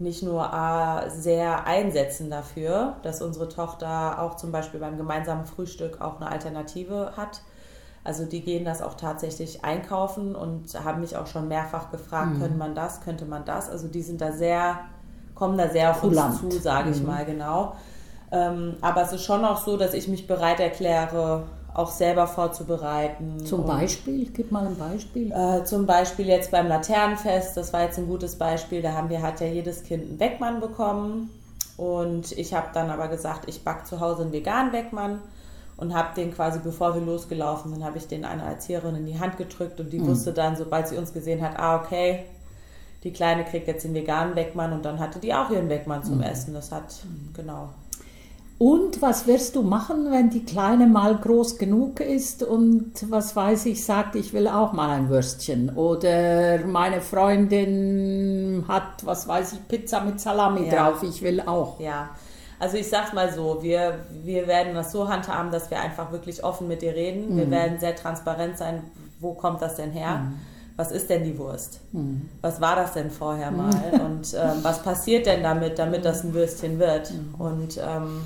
nicht 0.00 0.24
nur 0.24 0.50
sehr 1.08 1.64
einsetzen 1.68 2.28
dafür, 2.28 2.96
dass 3.04 3.22
unsere 3.22 3.48
Tochter 3.48 4.20
auch 4.20 4.34
zum 4.34 4.50
Beispiel 4.50 4.80
beim 4.80 4.96
gemeinsamen 4.96 5.46
Frühstück 5.46 6.00
auch 6.00 6.20
eine 6.20 6.28
Alternative 6.28 7.12
hat 7.16 7.42
also 8.04 8.24
die 8.24 8.40
gehen 8.40 8.64
das 8.64 8.82
auch 8.82 8.94
tatsächlich 8.94 9.64
einkaufen 9.64 10.34
und 10.34 10.74
haben 10.84 11.00
mich 11.00 11.16
auch 11.16 11.26
schon 11.26 11.48
mehrfach 11.48 11.90
gefragt, 11.90 12.34
mhm. 12.34 12.40
könnte 12.40 12.58
man 12.58 12.74
das, 12.74 13.00
könnte 13.00 13.24
man 13.24 13.44
das. 13.44 13.70
Also 13.70 13.86
die 13.86 14.02
sind 14.02 14.20
da 14.20 14.32
sehr, 14.32 14.80
kommen 15.34 15.56
da 15.56 15.68
sehr 15.68 15.90
auf 15.90 16.02
uns 16.02 16.40
zu, 16.40 16.50
sage 16.50 16.88
mhm. 16.88 16.94
ich 16.94 17.02
mal 17.02 17.24
genau. 17.24 17.76
Ähm, 18.32 18.74
aber 18.80 19.02
es 19.02 19.12
ist 19.12 19.24
schon 19.24 19.44
auch 19.44 19.58
so, 19.58 19.76
dass 19.76 19.94
ich 19.94 20.08
mich 20.08 20.26
bereit 20.26 20.58
erkläre, 20.58 21.44
auch 21.74 21.90
selber 21.90 22.26
vorzubereiten. 22.26 23.44
Zum 23.46 23.64
Beispiel? 23.64 24.30
Gib 24.34 24.50
mal 24.50 24.66
ein 24.66 24.76
Beispiel. 24.76 25.30
Äh, 25.32 25.64
zum 25.64 25.86
Beispiel 25.86 26.26
jetzt 26.26 26.50
beim 26.50 26.66
Laternenfest, 26.66 27.56
das 27.56 27.72
war 27.72 27.82
jetzt 27.82 27.98
ein 27.98 28.06
gutes 28.06 28.36
Beispiel, 28.36 28.82
da 28.82 28.92
haben 28.92 29.10
wir, 29.10 29.22
hat 29.22 29.40
ja 29.40 29.46
jedes 29.46 29.84
Kind 29.84 30.02
einen 30.02 30.20
Weckmann 30.20 30.60
bekommen. 30.60 31.30
Und 31.76 32.32
ich 32.32 32.52
habe 32.52 32.66
dann 32.74 32.90
aber 32.90 33.08
gesagt, 33.08 33.48
ich 33.48 33.64
backe 33.64 33.84
zu 33.84 34.00
Hause 34.00 34.22
einen 34.22 34.32
veganen 34.32 34.72
Weckmann 34.72 35.20
und 35.82 35.94
habe 35.94 36.14
den 36.14 36.32
quasi, 36.32 36.60
bevor 36.62 36.94
wir 36.94 37.02
losgelaufen 37.02 37.72
sind, 37.72 37.84
habe 37.84 37.98
ich 37.98 38.06
den 38.06 38.24
einer 38.24 38.44
Erzieherin 38.44 38.94
in 38.94 39.04
die 39.04 39.18
Hand 39.18 39.36
gedrückt 39.36 39.80
und 39.80 39.92
die 39.92 39.98
mhm. 39.98 40.06
wusste 40.06 40.32
dann, 40.32 40.56
sobald 40.56 40.86
sie 40.86 40.96
uns 40.96 41.12
gesehen 41.12 41.42
hat, 41.42 41.58
ah, 41.58 41.82
okay, 41.82 42.24
die 43.02 43.12
Kleine 43.12 43.44
kriegt 43.44 43.66
jetzt 43.66 43.82
den 43.82 43.92
veganen 43.92 44.36
Weckmann 44.36 44.72
und 44.72 44.84
dann 44.84 45.00
hatte 45.00 45.18
die 45.18 45.34
auch 45.34 45.50
ihren 45.50 45.68
Weckmann 45.68 46.04
zum 46.04 46.18
mhm. 46.18 46.22
Essen. 46.22 46.54
Das 46.54 46.70
hat, 46.70 46.84
genau. 47.34 47.70
Und 48.58 49.02
was 49.02 49.26
wirst 49.26 49.56
du 49.56 49.62
machen, 49.62 50.12
wenn 50.12 50.30
die 50.30 50.44
Kleine 50.44 50.86
mal 50.86 51.16
groß 51.16 51.58
genug 51.58 51.98
ist 51.98 52.44
und 52.44 52.92
was 53.10 53.34
weiß 53.34 53.66
ich, 53.66 53.84
sagt, 53.84 54.14
ich 54.14 54.32
will 54.32 54.46
auch 54.46 54.72
mal 54.72 54.90
ein 54.90 55.08
Würstchen? 55.08 55.70
Oder 55.70 56.64
meine 56.64 57.00
Freundin 57.00 58.64
hat, 58.68 59.04
was 59.04 59.26
weiß 59.26 59.54
ich, 59.54 59.66
Pizza 59.66 60.02
mit 60.02 60.20
Salami 60.20 60.68
ja. 60.68 60.90
drauf, 60.90 61.02
ich 61.02 61.22
will 61.22 61.40
auch. 61.40 61.80
Ja, 61.80 62.10
also 62.62 62.76
ich 62.76 62.88
sag's 62.88 63.12
mal 63.12 63.32
so, 63.32 63.60
wir, 63.60 64.04
wir 64.22 64.46
werden 64.46 64.76
das 64.76 64.92
so 64.92 65.08
handhaben, 65.08 65.50
dass 65.50 65.68
wir 65.72 65.80
einfach 65.80 66.12
wirklich 66.12 66.44
offen 66.44 66.68
mit 66.68 66.80
dir 66.80 66.94
reden. 66.94 67.34
Mhm. 67.34 67.36
Wir 67.36 67.50
werden 67.50 67.80
sehr 67.80 67.96
transparent 67.96 68.56
sein, 68.56 68.84
wo 69.18 69.34
kommt 69.34 69.60
das 69.60 69.74
denn 69.74 69.90
her? 69.90 70.18
Mhm. 70.18 70.38
Was 70.76 70.92
ist 70.92 71.10
denn 71.10 71.24
die 71.24 71.36
Wurst? 71.38 71.80
Mhm. 71.90 72.28
Was 72.40 72.60
war 72.60 72.76
das 72.76 72.92
denn 72.92 73.10
vorher 73.10 73.50
mhm. 73.50 73.56
mal? 73.56 74.00
Und 74.04 74.32
ähm, 74.34 74.62
was 74.62 74.80
passiert 74.80 75.26
denn 75.26 75.42
damit, 75.42 75.80
damit 75.80 76.04
das 76.04 76.22
ein 76.22 76.34
Würstchen 76.34 76.78
wird? 76.78 77.10
Mhm. 77.10 77.34
Und 77.36 77.78
ähm, 77.78 78.22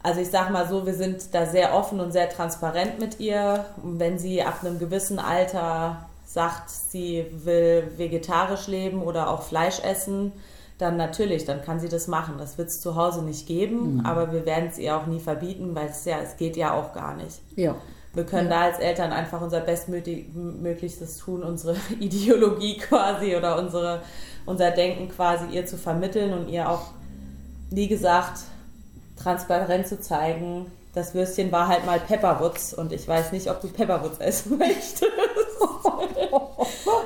also 0.00 0.20
ich 0.20 0.30
sag 0.30 0.50
mal 0.50 0.68
so, 0.68 0.86
wir 0.86 0.94
sind 0.94 1.34
da 1.34 1.44
sehr 1.44 1.74
offen 1.74 1.98
und 1.98 2.12
sehr 2.12 2.30
transparent 2.30 3.00
mit 3.00 3.18
ihr. 3.18 3.64
Und 3.82 3.98
wenn 3.98 4.20
sie 4.20 4.44
ab 4.44 4.58
einem 4.60 4.78
gewissen 4.78 5.18
Alter 5.18 6.08
sagt, 6.24 6.70
sie 6.70 7.26
will 7.32 7.90
vegetarisch 7.96 8.68
leben 8.68 9.02
oder 9.02 9.28
auch 9.28 9.42
Fleisch 9.42 9.80
essen, 9.80 10.32
dann 10.78 10.96
natürlich, 10.96 11.44
dann 11.44 11.62
kann 11.62 11.80
sie 11.80 11.88
das 11.88 12.06
machen. 12.06 12.36
Das 12.38 12.56
wird 12.56 12.68
es 12.68 12.80
zu 12.80 12.94
Hause 12.94 13.22
nicht 13.22 13.46
geben, 13.46 13.96
mhm. 13.96 14.06
aber 14.06 14.32
wir 14.32 14.46
werden 14.46 14.68
es 14.70 14.78
ihr 14.78 14.96
auch 14.96 15.06
nie 15.06 15.20
verbieten, 15.20 15.74
weil 15.74 15.88
es 15.88 16.04
ja, 16.04 16.18
es 16.22 16.36
geht 16.36 16.56
ja 16.56 16.72
auch 16.72 16.94
gar 16.94 17.16
nicht. 17.16 17.40
Ja. 17.56 17.74
Wir 18.14 18.24
können 18.24 18.48
ja. 18.48 18.56
da 18.56 18.62
als 18.62 18.78
Eltern 18.78 19.12
einfach 19.12 19.40
unser 19.40 19.60
Bestmöglichstes 19.60 21.18
tun, 21.18 21.42
unsere 21.42 21.76
Ideologie 22.00 22.78
quasi 22.78 23.36
oder 23.36 23.58
unsere, 23.58 24.02
unser 24.46 24.70
Denken 24.70 25.08
quasi 25.08 25.46
ihr 25.52 25.66
zu 25.66 25.76
vermitteln 25.76 26.32
und 26.32 26.48
ihr 26.48 26.70
auch, 26.70 26.86
wie 27.70 27.88
gesagt, 27.88 28.40
transparent 29.20 29.88
zu 29.88 30.00
zeigen. 30.00 30.66
Das 30.94 31.14
Würstchen 31.14 31.52
war 31.52 31.68
halt 31.68 31.86
mal 31.86 32.00
Pepperwoods 32.00 32.72
und 32.72 32.92
ich 32.92 33.06
weiß 33.06 33.32
nicht, 33.32 33.50
ob 33.50 33.60
du 33.60 33.68
Pepperwoods 33.68 34.18
essen 34.18 34.58
möchtest. 34.58 35.04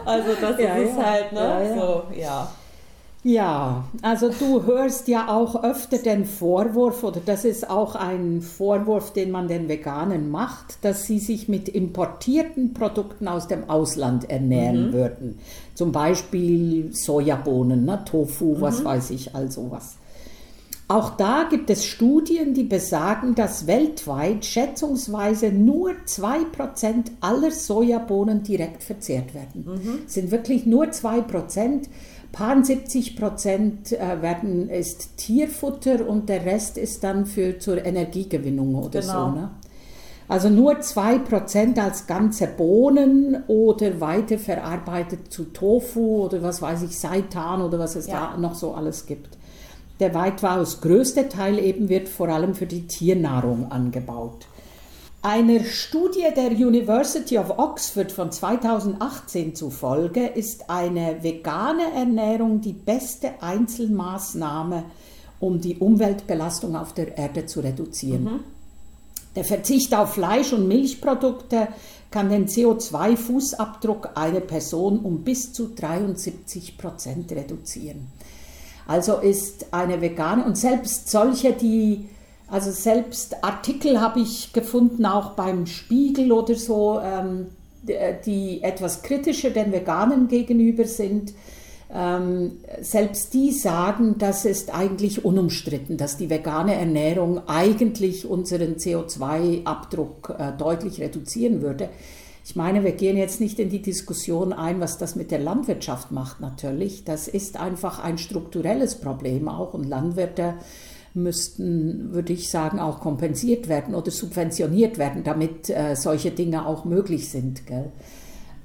also 0.05 0.35
das 0.41 0.61
ja, 0.61 0.77
ist 0.77 0.97
ja. 0.97 1.05
halt, 1.05 1.33
ne? 1.33 1.77
So, 1.79 2.05
ja. 2.15 2.49
Ja, 3.25 3.85
also 4.03 4.31
du 4.31 4.65
hörst 4.65 5.07
ja 5.07 5.29
auch 5.29 5.63
öfter 5.63 5.99
den 5.99 6.25
Vorwurf, 6.25 7.05
oder 7.05 7.21
das 7.25 7.45
ist 7.45 7.71
auch 7.71 7.95
ein 7.95 8.41
Vorwurf, 8.41 9.13
den 9.13 9.31
man 9.31 9.47
den 9.47 9.69
Veganen 9.69 10.29
macht, 10.29 10.85
dass 10.85 11.05
sie 11.05 11.21
sich 11.21 11.49
mit 11.49 11.69
importierten 11.69 12.75
Produkten 12.75 13.29
aus 13.29 13.47
dem 13.47 13.71
Ausland 13.71 14.29
ernähren 14.29 14.89
mhm. 14.89 14.93
würden. 14.93 15.39
Zum 15.75 15.93
Beispiel 15.93 16.93
Sojabohnen, 16.93 17.85
ne, 17.85 18.05
Tofu, 18.05 18.57
mhm. 18.57 18.61
was 18.61 18.85
weiß 18.85 19.11
ich, 19.11 19.37
all 19.37 19.53
sowas. 19.53 19.99
Auch 20.89 21.17
da 21.17 21.47
gibt 21.49 21.71
es 21.71 21.87
Studien, 21.87 22.55
die 22.55 22.65
besagen, 22.65 23.37
dass 23.37 23.69
weltweit 23.69 24.45
schätzungsweise 24.45 25.51
nur 25.51 25.93
2% 26.07 27.05
aller 27.21 27.53
Sojabohnen 27.53 28.43
direkt 28.43 28.83
verzehrt 28.83 29.33
werden. 29.33 29.65
Mhm. 29.65 29.99
Es 30.07 30.15
sind 30.15 30.33
wirklich 30.33 30.67
nur 30.67 30.87
2%. 30.87 31.85
Paar 32.33 32.65
70 32.65 33.17
Prozent 33.17 33.93
äh, 33.93 34.23
werden, 34.23 34.71
ist 34.71 35.19
Tierfutter 35.19 36.09
und 36.09 36.29
der 36.29 36.47
Rest 36.47 36.79
ist 36.79 37.05
dann 37.05 37.27
für 37.27 37.59
zur 37.59 37.85
Energiegewinnung 37.85 38.75
oder 38.75 39.01
genau. 39.01 39.31
so. 39.31 39.31
Ne? 39.33 39.51
Also 40.29 40.49
nur 40.49 40.79
2% 40.79 41.79
als 41.79 42.07
ganze 42.07 42.47
Bohnen 42.47 43.45
oder 43.49 44.01
weiterverarbeitet 44.01 45.31
zu 45.31 45.45
Tofu 45.53 46.25
oder 46.25 46.43
was 46.43 46.63
weiß 46.63 46.83
ich, 46.85 46.99
Seitan 46.99 47.61
oder 47.61 47.79
was 47.79 47.97
es 47.97 48.07
ja. 48.07 48.33
da 48.33 48.39
noch 48.39 48.55
so 48.55 48.73
alles 48.73 49.05
gibt. 49.05 49.37
Der 50.01 50.15
weitaus 50.15 50.81
größte 50.81 51.29
Teil 51.29 51.59
eben 51.59 51.89
wird 51.91 52.09
vor 52.09 52.29
allem 52.29 52.55
für 52.55 52.67
die 52.67 52.87
Tiernahrung 52.87 53.71
angebaut. 53.71 54.47
Einer 55.25 55.63
Studie 55.63 56.27
der 56.35 56.51
University 56.51 57.39
of 57.39 57.57
Oxford 57.57 58.11
von 58.11 58.33
2018 58.33 59.55
zufolge 59.55 60.27
ist 60.27 60.69
eine 60.69 61.23
vegane 61.23 61.93
Ernährung 61.95 62.61
die 62.61 62.73
beste 62.73 63.41
Einzelmaßnahme, 63.41 64.83
um 65.39 65.61
die 65.61 65.77
Umweltbelastung 65.77 66.75
auf 66.75 66.93
der 66.93 67.17
Erde 67.17 67.47
zu 67.47 67.61
reduzieren. 67.61 68.25
Mhm. 68.25 68.41
Der 69.37 69.45
Verzicht 69.45 69.95
auf 69.95 70.15
Fleisch 70.15 70.53
und 70.53 70.67
Milchprodukte 70.67 71.69
kann 72.11 72.29
den 72.29 72.49
CO2-Fußabdruck 72.49 74.17
einer 74.17 74.41
Person 74.41 74.99
um 74.99 75.23
bis 75.23 75.53
zu 75.53 75.69
73 75.69 76.77
Prozent 76.77 77.31
reduzieren. 77.31 78.09
Also 78.89 79.19
ist 79.19 79.73
eine 79.73 80.01
vegane 80.01 80.45
und 80.45 80.59
selbst 80.59 81.09
solche, 81.13 81.53
die 81.53 82.09
also 82.53 82.71
selbst 82.71 83.43
Artikel 83.43 83.99
habe 83.99 84.21
ich 84.21 84.53
gefunden, 84.53 85.07
auch 85.07 85.31
beim 85.31 85.65
Spiegel 85.65 86.33
oder 86.33 86.55
so, 86.55 87.01
ähm, 87.03 87.47
die 88.27 88.63
etwas 88.63 89.01
kritischer 89.01 89.49
den 89.49 89.73
Veganen 89.73 90.29
gegenüber 90.29 90.85
sind. 90.85 91.33
Ähm, 91.91 92.59
selbst 92.83 93.33
die 93.33 93.53
sagen, 93.53 94.17
das 94.19 94.45
ist 94.45 94.75
eigentlich 94.75 95.25
unumstritten, 95.25 95.97
dass 95.97 96.19
die 96.19 96.29
vegane 96.29 96.75
Ernährung 96.75 97.41
eigentlich 97.49 98.27
unseren 98.27 98.77
CO2-Abdruck 98.77 100.37
äh, 100.39 100.53
deutlich 100.53 101.01
reduzieren 101.01 101.63
würde. 101.63 101.89
Ich 102.45 102.55
meine, 102.55 102.85
wir 102.85 102.93
gehen 102.93 103.17
jetzt 103.17 103.41
nicht 103.41 103.61
in 103.61 103.71
die 103.71 103.81
Diskussion 103.81 104.53
ein, 104.53 104.79
was 104.79 104.99
das 104.99 105.17
mit 105.17 105.31
der 105.31 105.39
Landwirtschaft 105.39 106.13
macht 106.13 106.41
natürlich. 106.41 107.05
Das 107.05 107.29
ist 107.29 107.59
einfach 107.59 107.99
ein 107.99 108.19
strukturelles 108.19 108.97
Problem 108.97 109.49
auch 109.49 109.73
und 109.73 109.89
Landwirte 109.89 110.57
müssten, 111.15 112.13
würde 112.13 112.33
ich 112.33 112.51
sagen, 112.51 112.81
auch 112.81 113.01
kompensiert 113.01 113.69
werden 113.69 113.95
oder 113.95 114.11
subventioniert 114.11 114.99
werden, 114.99 115.25
damit 115.25 115.69
äh, 115.71 115.95
solche 115.95 116.31
Dinge 116.31 116.67
auch 116.67 116.85
möglich 116.85 117.31
sind. 117.31 117.67
Gell? 117.67 117.93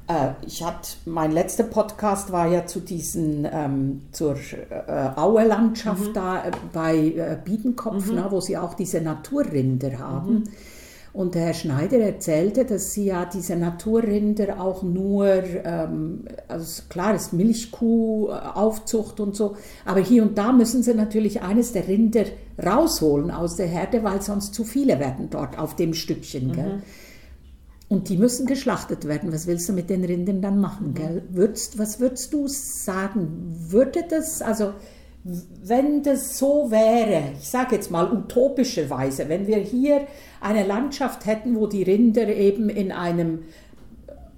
Äh, 0.08 0.30
ich 0.46 0.64
hatte, 0.64 0.90
mein 1.06 1.32
letzter 1.32 1.66
Podcast 1.66 2.32
war 2.32 2.48
ja 2.48 2.66
zu 2.66 2.80
diesen, 2.80 3.48
ähm, 3.52 4.02
zur 4.12 4.36
äh, 4.36 5.10
Aue-Landschaft 5.16 6.10
mhm. 6.10 6.14
da 6.14 6.46
äh, 6.46 6.52
bei 6.72 6.96
äh, 6.98 7.38
Biedenkopf, 7.44 8.08
mhm. 8.08 8.16
ne, 8.16 8.28
wo 8.30 8.40
sie 8.40 8.58
auch 8.58 8.74
diese 8.74 9.02
Naturrinder 9.02 10.00
haben. 10.00 10.34
Mhm. 10.34 10.44
Und 11.18 11.34
der 11.34 11.46
Herr 11.48 11.54
Schneider 11.56 11.98
erzählte, 11.98 12.64
dass 12.64 12.92
sie 12.92 13.06
ja 13.06 13.26
diese 13.26 13.56
Naturrinder 13.56 14.62
auch 14.62 14.84
nur, 14.84 15.26
ähm, 15.26 16.26
also 16.48 16.84
klar 16.90 17.16
ist 17.16 17.34
Milchkuhaufzucht 17.34 19.20
und 19.20 19.36
so, 19.36 19.56
aber 19.84 20.00
hier 20.00 20.22
und 20.22 20.38
da 20.38 20.52
müssen 20.52 20.84
sie 20.84 20.94
natürlich 20.94 21.42
eines 21.42 21.72
der 21.72 21.88
Rinder 21.88 22.26
rausholen 22.64 23.32
aus 23.32 23.56
der 23.56 23.66
Herde, 23.66 24.04
weil 24.04 24.22
sonst 24.22 24.54
zu 24.54 24.64
viele 24.64 25.00
werden 25.00 25.32
dort 25.32 25.58
auf 25.58 25.76
dem 25.76 25.96
Stückchen. 25.96 26.50
Mhm. 26.50 26.84
Und 27.90 28.10
die 28.10 28.18
müssen 28.18 28.46
geschlachtet 28.46 29.08
werden. 29.08 29.34
Was 29.34 29.48
willst 29.48 29.68
du 29.70 29.74
mit 29.74 29.90
den 29.90 30.04
Rindern 30.04 30.44
dann 30.44 30.62
machen? 30.62 30.94
Gell? 30.94 31.24
Würdest, 31.32 31.80
was 31.80 32.00
würdest 32.00 32.32
du 32.32 32.48
sagen? 32.48 33.56
Würde 33.70 34.04
das, 34.08 34.44
also 34.44 34.74
wenn 35.64 36.04
das 36.04 36.38
so 36.38 36.70
wäre, 36.70 37.34
ich 37.40 37.50
sage 37.50 37.76
jetzt 37.76 37.90
mal 37.90 38.12
utopischerweise, 38.12 39.28
wenn 39.30 39.48
wir 39.48 39.58
hier 39.58 40.08
eine 40.42 40.66
Landschaft 40.66 41.26
hätten, 41.26 41.56
wo 41.56 41.68
die 41.68 41.84
Rinder 41.84 42.28
eben 42.28 42.70
in 42.70 42.92
einem 42.92 43.44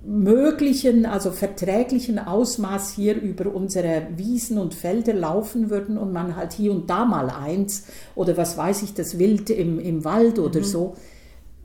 möglichen, 0.06 1.06
also 1.06 1.32
verträglichen 1.32 2.20
Ausmaß 2.20 2.94
hier 2.94 3.22
über 3.22 3.54
unsere 3.54 4.08
Wiesen 4.16 4.58
und 4.58 4.74
Felder 4.74 5.14
laufen 5.14 5.70
würden 5.70 5.98
und 5.98 6.14
man 6.14 6.36
halt 6.36 6.54
hier 6.54 6.72
und 6.72 6.90
da 6.90 7.06
mal 7.06 7.30
eins 7.30 7.86
oder 8.16 8.38
was 8.38 8.58
weiß 8.58 8.84
ich, 8.84 8.94
das 8.94 9.20
Wild 9.20 9.50
im, 9.50 9.80
im 9.80 10.06
Wald 10.06 10.40
oder 10.40 10.60
mhm. 10.60 10.66
so, 10.66 10.96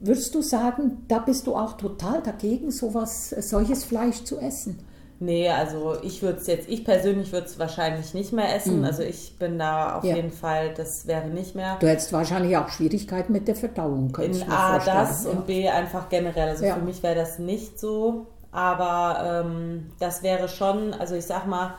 Würdest 0.06 0.34
du 0.34 0.42
sagen, 0.42 1.04
da 1.08 1.18
bist 1.18 1.46
du 1.46 1.56
auch 1.56 1.78
total 1.78 2.20
dagegen, 2.20 2.70
sowas, 2.70 3.30
solches 3.30 3.84
Fleisch 3.84 4.22
zu 4.24 4.38
essen? 4.38 4.78
Nee, 5.20 5.48
also 5.48 5.96
ich 6.02 6.22
würde 6.22 6.38
es 6.38 6.46
jetzt, 6.46 6.68
ich 6.68 6.84
persönlich 6.84 7.32
würde 7.32 7.46
es 7.46 7.58
wahrscheinlich 7.58 8.14
nicht 8.14 8.32
mehr 8.32 8.54
essen. 8.54 8.80
Mhm. 8.80 8.84
Also 8.84 9.02
ich 9.02 9.38
bin 9.38 9.58
da 9.58 9.98
auf 9.98 10.04
ja. 10.04 10.16
jeden 10.16 10.32
Fall, 10.32 10.74
das 10.74 11.06
wäre 11.06 11.28
nicht 11.28 11.54
mehr. 11.54 11.76
Du 11.78 11.86
hättest 11.86 12.12
wahrscheinlich 12.12 12.56
auch 12.56 12.68
Schwierigkeiten 12.68 13.32
mit 13.32 13.46
der 13.46 13.54
Verdauung. 13.54 14.16
In 14.20 14.42
A 14.50 14.78
das 14.78 15.24
ja. 15.24 15.30
und 15.30 15.46
B 15.46 15.68
einfach 15.68 16.08
generell. 16.08 16.48
Also 16.48 16.64
ja. 16.64 16.74
für 16.74 16.82
mich 16.82 17.02
wäre 17.02 17.14
das 17.14 17.38
nicht 17.38 17.78
so. 17.78 18.26
Aber 18.50 19.44
ähm, 19.44 19.90
das 19.98 20.22
wäre 20.22 20.48
schon, 20.48 20.94
also 20.94 21.14
ich 21.14 21.26
sag 21.26 21.46
mal, 21.46 21.74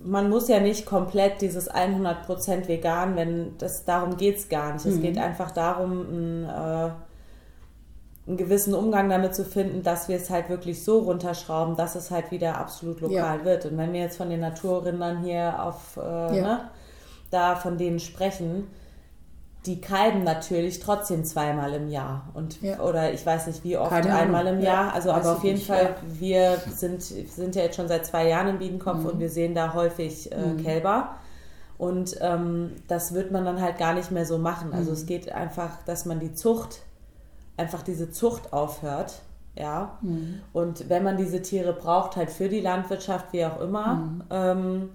man 0.00 0.30
muss 0.30 0.48
ja 0.48 0.60
nicht 0.60 0.86
komplett 0.86 1.40
dieses 1.40 1.70
100% 1.70 2.68
vegan, 2.68 3.16
wenn 3.16 3.56
das 3.58 3.84
darum 3.84 4.16
geht 4.16 4.38
es 4.38 4.48
gar 4.48 4.72
nicht. 4.72 4.84
Mhm. 4.84 4.92
Es 4.92 5.00
geht 5.00 5.18
einfach 5.18 5.50
darum, 5.50 6.06
einen, 6.08 6.44
äh, 6.44 6.90
einen, 8.28 8.36
gewissen 8.36 8.74
Umgang 8.74 9.08
damit 9.08 9.34
zu 9.34 9.44
finden, 9.44 9.82
dass 9.82 10.08
wir 10.08 10.16
es 10.16 10.30
halt 10.30 10.48
wirklich 10.48 10.84
so 10.84 11.00
runterschrauben, 11.00 11.76
dass 11.76 11.94
es 11.94 12.10
halt 12.10 12.30
wieder 12.30 12.58
absolut 12.58 13.00
lokal 13.00 13.38
ja. 13.38 13.44
wird. 13.44 13.66
Und 13.66 13.76
wenn 13.78 13.92
wir 13.92 14.00
jetzt 14.00 14.16
von 14.16 14.30
den 14.30 14.40
Naturrindern 14.40 15.22
hier 15.22 15.62
auf 15.62 15.96
äh, 15.96 16.00
ja. 16.00 16.42
ne, 16.42 16.60
da 17.30 17.56
von 17.56 17.78
denen 17.78 17.98
sprechen, 17.98 18.68
die 19.66 19.80
kalben 19.80 20.24
natürlich 20.24 20.80
trotzdem 20.80 21.24
zweimal 21.24 21.74
im 21.74 21.88
Jahr 21.88 22.28
und 22.32 22.62
ja. 22.62 22.80
oder 22.80 23.12
ich 23.12 23.26
weiß 23.26 23.48
nicht 23.48 23.64
wie 23.64 23.76
oft 23.76 23.90
Keine 23.90 24.14
einmal 24.14 24.46
im 24.46 24.60
Jahr. 24.60 24.86
Ja, 24.86 24.92
also 24.92 25.10
aber 25.10 25.32
auf 25.32 25.44
jeden 25.44 25.56
nicht, 25.56 25.66
Fall, 25.66 25.82
ja. 25.82 26.20
wir 26.20 26.58
sind, 26.74 27.02
sind 27.02 27.56
ja 27.56 27.62
jetzt 27.62 27.76
schon 27.76 27.88
seit 27.88 28.06
zwei 28.06 28.28
Jahren 28.28 28.48
im 28.48 28.58
Biedenkopf 28.58 29.00
mhm. 29.00 29.06
und 29.06 29.18
wir 29.18 29.28
sehen 29.28 29.54
da 29.54 29.74
häufig 29.74 30.32
äh, 30.32 30.36
mhm. 30.36 30.62
Kälber. 30.62 31.16
Und 31.76 32.16
ähm, 32.20 32.72
das 32.88 33.14
wird 33.14 33.30
man 33.30 33.44
dann 33.44 33.60
halt 33.60 33.78
gar 33.78 33.94
nicht 33.94 34.10
mehr 34.10 34.26
so 34.26 34.38
machen. 34.38 34.72
Also 34.72 34.90
mhm. 34.90 34.96
es 34.96 35.06
geht 35.06 35.32
einfach, 35.32 35.82
dass 35.86 36.06
man 36.06 36.18
die 36.18 36.34
Zucht, 36.34 36.80
einfach 37.58 37.82
diese 37.82 38.10
Zucht 38.10 38.52
aufhört. 38.52 39.20
Ja. 39.56 39.98
Mhm. 40.02 40.40
Und 40.52 40.88
wenn 40.88 41.02
man 41.02 41.16
diese 41.16 41.42
Tiere 41.42 41.72
braucht, 41.72 42.16
halt 42.16 42.30
für 42.30 42.48
die 42.48 42.60
Landwirtschaft, 42.60 43.32
wie 43.32 43.44
auch 43.44 43.60
immer, 43.60 43.94
mhm. 43.94 44.22
ähm, 44.30 44.90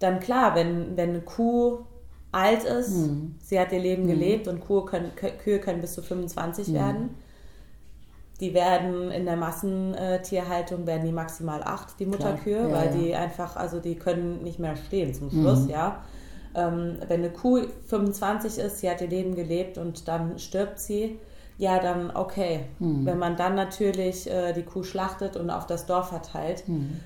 dann 0.00 0.20
klar, 0.20 0.54
wenn, 0.54 0.96
wenn 0.96 1.10
eine 1.10 1.20
Kuh 1.20 1.84
alt 2.32 2.64
ist. 2.64 2.96
Mhm. 2.96 3.34
Sie 3.40 3.58
hat 3.58 3.72
ihr 3.72 3.80
Leben 3.80 4.04
mhm. 4.04 4.08
gelebt 4.08 4.48
und 4.48 4.64
Kühe 4.64 4.84
können, 4.84 5.12
Kühe 5.14 5.58
können 5.58 5.80
bis 5.80 5.94
zu 5.94 6.02
25 6.02 6.68
mhm. 6.68 6.74
werden. 6.74 7.10
Die 8.40 8.54
werden 8.54 9.10
in 9.10 9.26
der 9.26 9.36
Massentierhaltung 9.36 10.86
werden 10.86 11.04
die 11.04 11.12
maximal 11.12 11.62
acht, 11.62 12.00
die 12.00 12.06
Mutterkühe, 12.06 12.68
ja, 12.68 12.72
weil 12.72 12.86
ja. 12.86 12.92
die 12.92 13.14
einfach, 13.14 13.56
also 13.56 13.80
die 13.80 13.96
können 13.96 14.42
nicht 14.42 14.58
mehr 14.58 14.76
stehen 14.76 15.12
zum 15.12 15.30
Schluss, 15.30 15.64
mhm. 15.64 15.70
ja. 15.70 16.02
Ähm, 16.54 16.96
wenn 17.06 17.20
eine 17.20 17.30
Kuh 17.30 17.60
25 17.86 18.58
ist, 18.58 18.78
sie 18.78 18.90
hat 18.90 19.02
ihr 19.02 19.08
Leben 19.08 19.36
gelebt 19.36 19.76
und 19.76 20.08
dann 20.08 20.38
stirbt 20.38 20.80
sie, 20.80 21.18
ja, 21.60 21.78
dann 21.78 22.10
okay. 22.10 22.66
Mhm. 22.78 23.06
Wenn 23.06 23.18
man 23.18 23.36
dann 23.36 23.54
natürlich 23.54 24.28
äh, 24.30 24.52
die 24.52 24.62
Kuh 24.62 24.82
schlachtet 24.82 25.36
und 25.36 25.50
auf 25.50 25.66
das 25.66 25.86
Dorf 25.86 26.08
verteilt, 26.08 26.66
mhm 26.66 27.00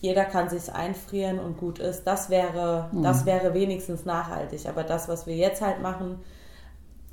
jeder 0.00 0.24
kann 0.24 0.48
sich 0.48 0.72
einfrieren 0.72 1.38
und 1.38 1.56
gut 1.56 1.78
ist. 1.78 2.04
Das 2.04 2.30
wäre, 2.30 2.88
mhm. 2.92 3.02
das 3.02 3.26
wäre 3.26 3.54
wenigstens 3.54 4.04
nachhaltig. 4.04 4.68
Aber 4.68 4.82
das, 4.82 5.08
was 5.08 5.26
wir 5.26 5.36
jetzt 5.36 5.62
halt 5.62 5.82
machen, 5.82 6.16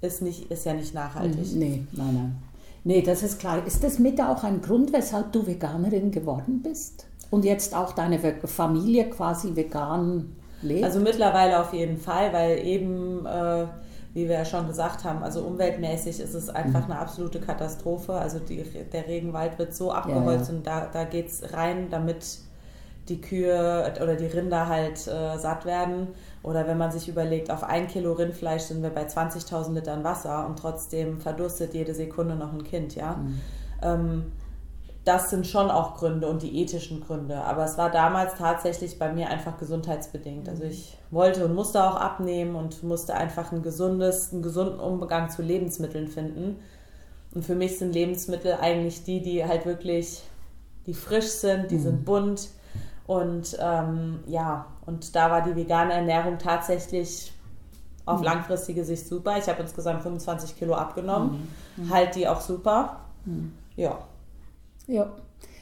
ist, 0.01 0.21
nicht, 0.21 0.51
ist 0.51 0.65
ja 0.65 0.73
nicht 0.73 0.93
nachhaltig. 0.93 1.53
Mhm. 1.53 1.59
Nee, 1.59 1.83
nein, 1.91 2.13
nein. 2.13 2.43
Nee, 2.83 3.01
das 3.01 3.23
ist 3.23 3.39
klar. 3.39 3.65
Ist 3.65 3.83
das 3.83 3.99
mit 3.99 4.21
auch 4.21 4.43
ein 4.43 4.61
Grund, 4.61 4.93
weshalb 4.93 5.33
du 5.33 5.45
Veganerin 5.45 6.11
geworden 6.11 6.61
bist? 6.63 7.07
Und 7.29 7.45
jetzt 7.45 7.75
auch 7.75 7.91
deine 7.91 8.19
Familie 8.45 9.09
quasi 9.09 9.55
vegan 9.55 10.35
lebt? 10.61 10.83
Also 10.83 10.99
mittlerweile 10.99 11.59
auf 11.59 11.73
jeden 11.73 11.97
Fall, 11.97 12.33
weil 12.33 12.65
eben, 12.65 13.25
äh, 13.25 13.65
wie 14.13 14.27
wir 14.27 14.35
ja 14.35 14.45
schon 14.45 14.67
gesagt 14.67 15.03
haben, 15.03 15.23
also 15.23 15.43
umweltmäßig 15.43 16.19
ist 16.19 16.33
es 16.33 16.49
einfach 16.49 16.87
mhm. 16.87 16.93
eine 16.93 17.01
absolute 17.01 17.39
Katastrophe. 17.39 18.13
Also 18.13 18.39
die, 18.39 18.63
der 18.63 19.07
Regenwald 19.07 19.59
wird 19.59 19.75
so 19.75 19.91
abgeholzt 19.91 20.47
ja, 20.47 20.53
ja. 20.53 20.57
und 20.57 20.67
da, 20.67 20.89
da 20.91 21.03
geht 21.03 21.27
es 21.27 21.53
rein, 21.53 21.89
damit 21.89 22.39
die 23.07 23.21
Kühe 23.21 23.91
oder 24.01 24.15
die 24.15 24.25
Rinder 24.25 24.67
halt 24.67 25.07
äh, 25.07 25.37
satt 25.37 25.65
werden. 25.65 26.09
Oder 26.43 26.67
wenn 26.67 26.77
man 26.77 26.91
sich 26.91 27.09
überlegt, 27.09 27.51
auf 27.51 27.63
ein 27.63 27.87
Kilo 27.87 28.13
Rindfleisch 28.13 28.63
sind 28.63 28.81
wir 28.81 28.91
bei 28.91 29.05
20.000 29.05 29.73
Litern 29.73 30.03
Wasser 30.03 30.45
und 30.47 30.57
trotzdem 30.57 31.19
verdurstet 31.19 31.73
jede 31.73 31.93
Sekunde 31.93 32.35
noch 32.35 32.53
ein 32.53 32.63
Kind, 32.63 32.95
ja. 32.95 33.15
Mhm. 33.15 33.41
Ähm, 33.81 34.31
das 35.09 35.29
sind 35.29 35.47
schon 35.47 35.71
auch 35.71 35.95
Gründe 35.95 36.27
und 36.27 36.43
die 36.43 36.61
ethischen 36.61 37.01
Gründe. 37.01 37.41
Aber 37.43 37.65
es 37.65 37.77
war 37.77 37.89
damals 37.89 38.35
tatsächlich 38.35 38.99
bei 38.99 39.11
mir 39.11 39.29
einfach 39.29 39.57
gesundheitsbedingt. 39.57 40.47
Also 40.47 40.63
ich 40.63 40.97
wollte 41.09 41.45
und 41.45 41.55
musste 41.55 41.83
auch 41.83 41.95
abnehmen 41.95 42.55
und 42.55 42.83
musste 42.83 43.15
einfach 43.15 43.51
ein 43.51 43.63
gesundes, 43.63 44.31
einen 44.31 44.41
gesunden 44.41 44.79
Umgang 44.79 45.29
zu 45.29 45.41
Lebensmitteln 45.41 46.07
finden. 46.07 46.57
Und 47.33 47.43
für 47.43 47.55
mich 47.55 47.79
sind 47.79 47.93
Lebensmittel 47.93 48.57
eigentlich 48.61 49.03
die, 49.03 49.21
die 49.21 49.43
halt 49.45 49.65
wirklich, 49.65 50.23
die 50.85 50.93
frisch 50.93 51.27
sind, 51.29 51.71
die 51.71 51.77
mhm. 51.77 51.81
sind 51.81 52.05
bunt, 52.05 52.49
und 53.09 53.57
ähm, 53.59 54.19
ja, 54.27 54.67
und 54.85 55.15
da 55.15 55.31
war 55.31 55.41
die 55.41 55.55
vegane 55.55 55.93
Ernährung 55.93 56.37
tatsächlich 56.37 57.33
auf 58.05 58.19
mhm. 58.19 58.25
langfristige 58.25 58.85
Sicht 58.85 59.07
super. 59.07 59.35
Ich 59.39 59.49
habe 59.49 59.63
insgesamt 59.63 60.03
25 60.03 60.55
Kilo 60.55 60.75
abgenommen, 60.75 61.49
mhm. 61.75 61.85
mhm. 61.85 61.89
halt 61.91 62.13
die 62.13 62.27
auch 62.27 62.39
super. 62.39 62.97
Mhm. 63.25 63.53
Ja. 63.75 63.97
Ja. 64.89 65.11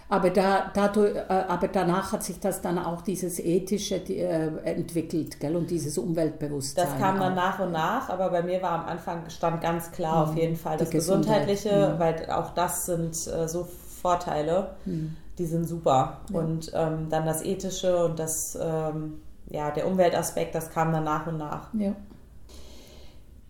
Aber, 0.10 0.30
da, 0.30 0.72
dadurch, 0.74 1.16
äh, 1.16 1.22
aber 1.28 1.68
danach 1.68 2.14
hat 2.14 2.24
sich 2.24 2.40
das 2.40 2.62
dann 2.62 2.80
auch 2.80 3.02
dieses 3.02 3.40
Ethische 3.40 3.96
äh, 3.96 4.48
entwickelt, 4.64 5.40
gell? 5.40 5.56
Und 5.56 5.70
dieses 5.70 5.98
Umweltbewusstsein. 5.98 6.86
Das 6.86 6.98
kam 6.98 7.20
dann 7.20 7.34
auch. 7.34 7.36
nach 7.36 7.60
und 7.60 7.72
nach, 7.74 8.10
aber 8.10 8.30
bei 8.30 8.42
mir 8.42 8.62
war 8.62 8.72
am 8.72 8.86
Anfang 8.86 9.30
stand 9.30 9.62
ganz 9.62 9.92
klar 9.92 10.26
mhm. 10.26 10.32
auf 10.32 10.38
jeden 10.38 10.56
Fall 10.56 10.78
das 10.78 10.90
Gesundheitliche, 10.90 11.94
mhm. 11.94 12.00
weil 12.00 12.32
auch 12.32 12.52
das 12.52 12.86
sind 12.86 13.12
äh, 13.28 13.48
so 13.48 13.68
Vorteile. 14.02 14.76
Mhm 14.86 15.18
die 15.38 15.46
sind 15.46 15.66
super. 15.66 16.22
Ja. 16.32 16.40
Und 16.40 16.72
ähm, 16.74 17.08
dann 17.10 17.26
das 17.26 17.44
Ethische 17.44 18.06
und 18.06 18.20
das, 18.20 18.58
ähm, 18.62 19.22
ja, 19.50 19.72
der 19.72 19.88
Umweltaspekt, 19.88 20.56
das 20.56 20.70
kam 20.70 20.92
dann 20.92 21.04
nach 21.04 21.28
und 21.28 21.38
nach. 21.38 21.74
Ja. 21.74 21.96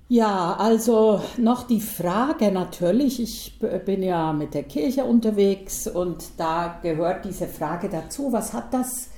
Ja, 0.10 0.56
also 0.56 1.22
noch 1.38 1.64
die 1.64 1.82
Frage 1.82 2.52
natürlich, 2.52 3.20
ich 3.20 3.60
bin 3.86 4.02
ja 4.02 4.32
mit 4.32 4.54
der 4.54 4.64
Kirche 4.64 5.04
unterwegs 5.04 5.86
und 5.86 6.24
da 6.38 6.80
gehört 6.82 7.26
diese 7.26 7.48
Frage 7.48 7.90
dazu, 7.90 8.32
was 8.32 8.54
hat 8.54 8.74
das 8.74 9.10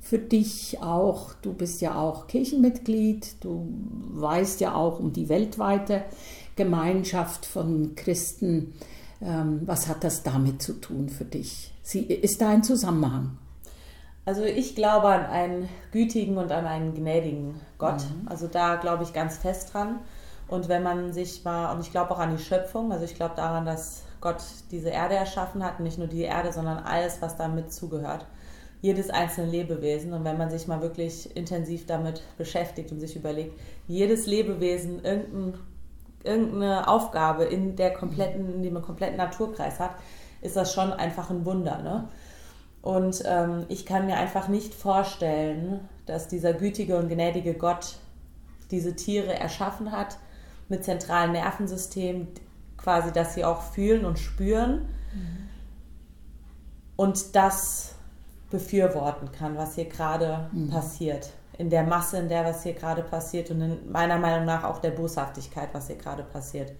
für 0.00 0.18
dich 0.18 0.78
auch, 0.80 1.34
du 1.42 1.52
bist 1.52 1.82
ja 1.82 1.96
auch 1.96 2.28
Kirchenmitglied, 2.28 3.44
du 3.44 3.68
weißt 4.12 4.60
ja 4.62 4.74
auch 4.74 5.00
um 5.00 5.12
die 5.12 5.28
weltweite 5.28 6.04
Gemeinschaft 6.56 7.44
von 7.44 7.94
Christen, 7.94 8.72
ähm, 9.20 9.60
was 9.66 9.86
hat 9.86 10.02
das 10.02 10.22
damit 10.22 10.62
zu 10.62 10.80
tun 10.80 11.10
für 11.10 11.26
dich? 11.26 11.74
Sie, 11.82 12.00
ist 12.00 12.40
da 12.40 12.48
ein 12.48 12.62
Zusammenhang? 12.62 13.36
Also 14.24 14.44
ich 14.44 14.74
glaube 14.74 15.08
an 15.08 15.26
einen 15.26 15.68
gütigen 15.92 16.38
und 16.38 16.52
an 16.52 16.66
einen 16.66 16.94
gnädigen 16.94 17.60
Gott. 17.76 18.02
Mhm. 18.02 18.28
Also 18.28 18.46
da 18.46 18.76
glaube 18.76 19.02
ich 19.02 19.12
ganz 19.12 19.38
fest 19.38 19.74
dran. 19.74 20.00
Und 20.48 20.68
wenn 20.68 20.82
man 20.82 21.12
sich 21.12 21.44
mal, 21.44 21.74
und 21.74 21.80
ich 21.80 21.90
glaube 21.90 22.10
auch 22.10 22.18
an 22.18 22.36
die 22.36 22.42
Schöpfung, 22.42 22.90
also 22.90 23.04
ich 23.04 23.14
glaube 23.14 23.36
daran, 23.36 23.66
dass 23.66 24.02
Gott 24.20 24.42
diese 24.70 24.88
Erde 24.88 25.14
erschaffen 25.14 25.62
hat, 25.62 25.78
nicht 25.80 25.98
nur 25.98 26.08
die 26.08 26.22
Erde, 26.22 26.52
sondern 26.52 26.78
alles, 26.78 27.20
was 27.20 27.36
damit 27.36 27.72
zugehört. 27.72 28.26
Jedes 28.80 29.10
einzelne 29.10 29.50
Lebewesen. 29.50 30.12
Und 30.14 30.24
wenn 30.24 30.38
man 30.38 30.50
sich 30.50 30.66
mal 30.66 30.80
wirklich 30.80 31.36
intensiv 31.36 31.86
damit 31.86 32.22
beschäftigt 32.38 32.90
und 32.92 33.00
sich 33.00 33.14
überlegt, 33.14 33.58
jedes 33.86 34.26
Lebewesen 34.26 35.04
irgendein, 35.04 35.54
irgendeine 36.24 36.88
Aufgabe 36.88 37.44
in 37.44 37.76
der 37.76 37.92
kompletten, 37.92 38.54
in 38.54 38.62
dem 38.62 38.80
kompletten 38.80 39.16
Naturkreis 39.16 39.78
hat, 39.78 39.90
ist 40.40 40.56
das 40.56 40.72
schon 40.72 40.92
einfach 40.92 41.30
ein 41.30 41.44
Wunder. 41.44 41.78
Ne? 41.82 42.08
Und 42.80 43.22
ähm, 43.26 43.66
ich 43.68 43.84
kann 43.84 44.06
mir 44.06 44.16
einfach 44.16 44.48
nicht 44.48 44.74
vorstellen, 44.74 45.88
dass 46.06 46.28
dieser 46.28 46.54
gütige 46.54 46.96
und 46.96 47.08
gnädige 47.08 47.54
Gott 47.54 47.96
diese 48.70 48.96
Tiere 48.96 49.34
erschaffen 49.34 49.92
hat 49.92 50.18
mit 50.68 50.84
zentralen 50.84 51.32
Nervensystemen, 51.32 52.28
quasi, 52.76 53.12
dass 53.12 53.34
sie 53.34 53.44
auch 53.44 53.62
fühlen 53.62 54.04
und 54.04 54.18
spüren 54.18 54.88
und 56.98 57.36
das 57.36 57.94
befürworten 58.50 59.30
kann, 59.30 59.56
was 59.56 59.76
hier 59.76 59.84
gerade 59.86 60.50
mhm. 60.52 60.70
passiert. 60.70 61.30
In 61.58 61.70
der 61.70 61.84
Masse, 61.84 62.18
in 62.18 62.28
der 62.28 62.44
was 62.44 62.62
hier 62.62 62.72
gerade 62.72 63.02
passiert 63.02 63.50
und 63.50 63.60
in 63.60 63.92
meiner 63.92 64.18
Meinung 64.18 64.46
nach 64.46 64.64
auch 64.64 64.78
der 64.78 64.90
Boshaftigkeit, 64.90 65.68
was 65.72 65.86
hier 65.86 65.96
gerade 65.96 66.22
passiert. 66.22 66.72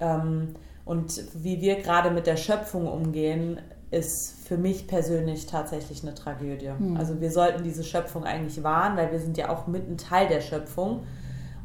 Ähm, 0.00 0.54
und 0.84 1.22
wie 1.34 1.60
wir 1.60 1.80
gerade 1.82 2.10
mit 2.10 2.26
der 2.26 2.36
Schöpfung 2.36 2.86
umgehen, 2.86 3.60
ist 3.90 4.36
für 4.46 4.56
mich 4.56 4.86
persönlich 4.86 5.46
tatsächlich 5.46 6.02
eine 6.02 6.14
Tragödie. 6.14 6.72
Mhm. 6.76 6.96
Also 6.96 7.20
wir 7.20 7.30
sollten 7.30 7.62
diese 7.62 7.84
Schöpfung 7.84 8.24
eigentlich 8.24 8.62
wahren, 8.62 8.96
weil 8.96 9.12
wir 9.12 9.20
sind 9.20 9.36
ja 9.36 9.48
auch 9.48 9.66
mitten 9.66 9.96
Teil 9.96 10.28
der 10.28 10.40
Schöpfung 10.40 11.04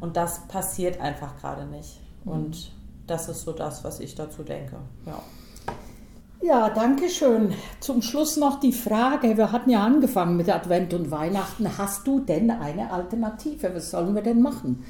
und 0.02 0.16
das 0.16 0.48
passiert 0.48 1.00
einfach 1.00 1.38
gerade 1.40 1.64
nicht. 1.64 2.00
Mhm. 2.24 2.32
Und 2.32 2.72
das 3.06 3.28
ist 3.28 3.42
so 3.42 3.52
das, 3.52 3.84
was 3.84 4.00
ich 4.00 4.14
dazu 4.14 4.42
denke. 4.42 4.76
Ja. 5.06 5.22
Ja, 6.42 6.70
danke 6.70 7.08
schön. 7.08 7.54
Zum 7.78 8.02
Schluss 8.02 8.36
noch 8.36 8.58
die 8.58 8.72
Frage, 8.72 9.36
wir 9.36 9.52
hatten 9.52 9.70
ja 9.70 9.84
angefangen 9.84 10.36
mit 10.36 10.48
Advent 10.48 10.92
und 10.92 11.12
Weihnachten. 11.12 11.78
Hast 11.78 12.04
du 12.04 12.18
denn 12.18 12.50
eine 12.50 12.92
Alternative? 12.92 13.72
Was 13.76 13.92
sollen 13.92 14.16
wir 14.16 14.22
denn 14.22 14.42
machen 14.42 14.84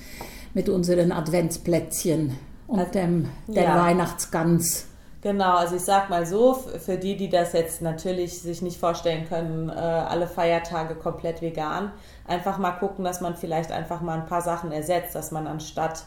mit 0.55 0.71
unseren 0.71 1.13
Adventsplätzchen 1.13 2.39
und 2.67 2.95
dem, 2.95 3.29
der 3.49 3.65
ja. 3.65 3.85
Weihnachtsgans? 3.85 4.87
Genau, 5.23 5.55
also 5.55 5.77
ich 5.77 5.83
sag 5.83 6.11
mal 6.11 6.27
so, 6.27 6.53
für 6.55 6.97
die, 6.97 7.17
die 7.17 7.29
das 7.29 7.53
jetzt 7.53 7.81
natürlich 7.81 8.43
sich 8.43 8.61
nicht 8.61 8.77
vorstellen 8.81 9.29
können, 9.29 9.69
äh, 9.69 9.73
alle 9.73 10.27
Feiertage 10.27 10.97
komplett 10.97 11.41
vegan, 11.41 11.93
einfach 12.27 12.59
mal 12.59 12.73
gucken, 12.73 13.05
dass 13.05 13.21
man 13.21 13.37
vielleicht 13.37 13.71
einfach 13.71 14.01
mal 14.01 14.19
ein 14.19 14.27
paar 14.27 14.43
Sachen 14.43 14.73
ersetzt, 14.73 15.15
dass 15.15 15.31
man 15.31 15.47
anstatt 15.47 16.03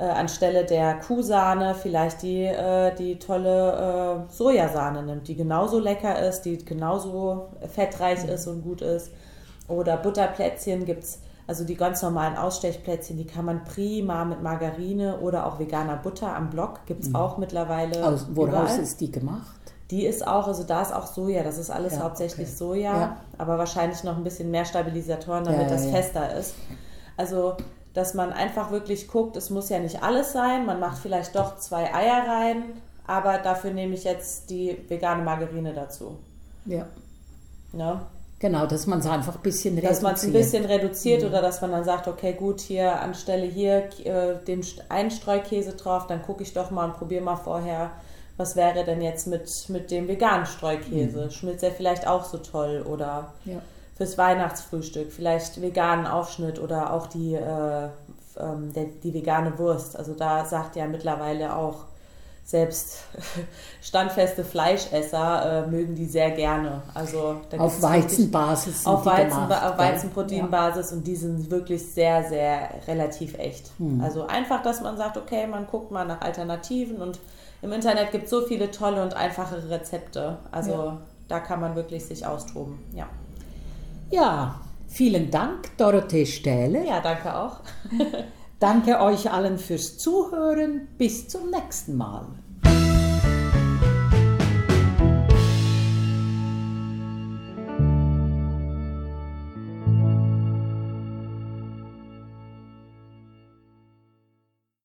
äh, 0.00 0.02
anstelle 0.02 0.64
der 0.64 0.96
Kuhsahne 0.98 1.76
vielleicht 1.76 2.22
die, 2.22 2.42
äh, 2.42 2.92
die 2.96 3.20
tolle 3.20 4.26
Sojasahne 4.28 5.04
nimmt, 5.04 5.28
die 5.28 5.36
genauso 5.36 5.78
lecker 5.78 6.18
ist, 6.18 6.42
die 6.42 6.64
genauso 6.64 7.50
fettreich 7.72 8.24
ist 8.24 8.48
und 8.48 8.62
gut 8.64 8.82
ist. 8.82 9.12
Oder 9.68 9.96
Butterplätzchen 9.96 10.84
gibt 10.86 11.04
es, 11.04 11.20
also 11.50 11.64
die 11.64 11.74
ganz 11.74 12.00
normalen 12.00 12.36
Ausstechplätzchen, 12.36 13.16
die 13.16 13.26
kann 13.26 13.44
man 13.44 13.64
prima 13.64 14.24
mit 14.24 14.40
Margarine 14.40 15.18
oder 15.18 15.46
auch 15.46 15.58
veganer 15.58 15.96
Butter 15.96 16.32
am 16.32 16.48
Block, 16.48 16.86
gibt 16.86 17.02
es 17.02 17.08
mhm. 17.08 17.16
auch 17.16 17.38
mittlerweile. 17.38 18.06
Aus, 18.06 18.28
woraus 18.30 18.78
ist 18.78 19.00
die 19.00 19.10
gemacht? 19.10 19.58
Die 19.90 20.06
ist 20.06 20.24
auch, 20.24 20.46
also 20.46 20.62
da 20.62 20.80
ist 20.80 20.94
auch 20.94 21.08
Soja, 21.08 21.42
das 21.42 21.58
ist 21.58 21.68
alles 21.68 21.94
ja, 21.94 22.04
hauptsächlich 22.04 22.46
okay. 22.46 22.56
Soja, 22.56 23.00
ja. 23.00 23.16
aber 23.36 23.58
wahrscheinlich 23.58 24.04
noch 24.04 24.16
ein 24.16 24.22
bisschen 24.22 24.52
mehr 24.52 24.64
Stabilisatoren, 24.64 25.42
damit 25.42 25.62
ja, 25.62 25.68
das 25.70 25.86
fester 25.86 26.32
ist. 26.36 26.54
Also 27.16 27.56
dass 27.94 28.14
man 28.14 28.32
einfach 28.32 28.70
wirklich 28.70 29.08
guckt, 29.08 29.36
es 29.36 29.50
muss 29.50 29.70
ja 29.70 29.80
nicht 29.80 30.04
alles 30.04 30.30
sein, 30.30 30.66
man 30.66 30.78
macht 30.78 30.98
vielleicht 30.98 31.34
doch 31.34 31.56
zwei 31.56 31.92
Eier 31.92 32.28
rein, 32.28 32.62
aber 33.08 33.38
dafür 33.38 33.72
nehme 33.72 33.94
ich 33.94 34.04
jetzt 34.04 34.50
die 34.50 34.78
vegane 34.86 35.24
Margarine 35.24 35.72
dazu. 35.72 36.16
Ja. 36.64 36.86
Ne? 37.72 38.00
Genau, 38.40 38.66
dass 38.66 38.86
man 38.86 38.98
es 38.98 39.06
einfach 39.06 39.36
ein 39.36 39.42
bisschen 39.42 39.74
reduziert. 39.74 39.92
Dass 39.92 40.02
man 40.02 40.14
es 40.14 40.24
ein 40.24 40.32
bisschen 40.32 40.64
reduziert 40.64 41.22
mhm. 41.22 41.28
oder 41.28 41.42
dass 41.42 41.60
man 41.60 41.70
dann 41.70 41.84
sagt, 41.84 42.08
okay, 42.08 42.32
gut, 42.32 42.60
hier 42.60 43.00
anstelle 43.00 43.46
hier 43.46 43.88
äh, 44.04 44.42
den 44.44 44.64
einen 44.88 45.10
Streukäse 45.10 45.74
drauf, 45.74 46.06
dann 46.06 46.22
gucke 46.22 46.42
ich 46.42 46.52
doch 46.52 46.70
mal 46.70 46.86
und 46.86 46.96
probiere 46.96 47.22
mal 47.22 47.36
vorher, 47.36 47.90
was 48.36 48.56
wäre 48.56 48.84
denn 48.84 49.02
jetzt 49.02 49.26
mit, 49.26 49.68
mit 49.68 49.90
dem 49.90 50.08
veganen 50.08 50.46
Streukäse? 50.46 51.26
Mhm. 51.26 51.30
Schmilzt 51.30 51.62
er 51.62 51.70
vielleicht 51.70 52.06
auch 52.06 52.24
so 52.24 52.38
toll 52.38 52.82
oder 52.88 53.34
ja 53.44 53.60
fürs 54.00 54.16
Weihnachtsfrühstück, 54.16 55.12
vielleicht 55.12 55.60
veganen 55.60 56.06
Aufschnitt 56.06 56.58
oder 56.58 56.94
auch 56.94 57.06
die, 57.06 57.34
äh, 57.34 57.88
ähm, 58.38 58.72
der, 58.72 58.86
die 59.02 59.12
vegane 59.12 59.58
Wurst. 59.58 59.94
Also 59.94 60.14
da 60.14 60.46
sagt 60.46 60.74
ja 60.76 60.86
mittlerweile 60.86 61.54
auch 61.54 61.84
selbst 62.50 63.04
standfeste 63.80 64.44
Fleischesser 64.44 65.66
äh, 65.66 65.70
mögen 65.70 65.94
die 65.94 66.06
sehr 66.06 66.32
gerne. 66.32 66.82
Also 66.94 67.40
auf 67.56 67.80
Weizenbasis. 67.80 68.84
Auf, 68.86 69.06
Weizen, 69.06 69.52
auf 69.52 69.78
Weizenproteinbasis 69.78 70.90
ja. 70.90 70.96
und 70.96 71.06
die 71.06 71.16
sind 71.16 71.50
wirklich 71.50 71.86
sehr, 71.86 72.28
sehr 72.28 72.70
relativ 72.88 73.38
echt. 73.38 73.70
Hm. 73.78 74.00
Also 74.00 74.26
einfach, 74.26 74.62
dass 74.62 74.80
man 74.80 74.96
sagt, 74.96 75.16
okay, 75.16 75.46
man 75.46 75.66
guckt 75.66 75.90
mal 75.92 76.04
nach 76.04 76.20
Alternativen 76.20 77.00
und 77.00 77.20
im 77.62 77.72
Internet 77.72 78.10
gibt 78.10 78.24
es 78.24 78.30
so 78.30 78.42
viele 78.42 78.70
tolle 78.70 79.02
und 79.02 79.14
einfache 79.14 79.68
Rezepte. 79.68 80.38
Also 80.50 80.72
ja. 80.72 81.00
da 81.28 81.40
kann 81.40 81.60
man 81.60 81.76
wirklich 81.76 82.04
sich 82.04 82.26
austoben. 82.26 82.78
Ja. 82.94 83.08
Ja, 84.10 84.60
vielen 84.88 85.30
Dank, 85.30 85.76
Dorothee 85.76 86.26
Stähle. 86.26 86.84
Ja, 86.84 87.00
danke 87.00 87.34
auch. 87.36 87.60
danke 88.58 89.00
euch 89.00 89.30
allen 89.30 89.58
fürs 89.58 89.98
Zuhören. 89.98 90.88
Bis 90.98 91.28
zum 91.28 91.50
nächsten 91.50 91.96
Mal. 91.96 92.26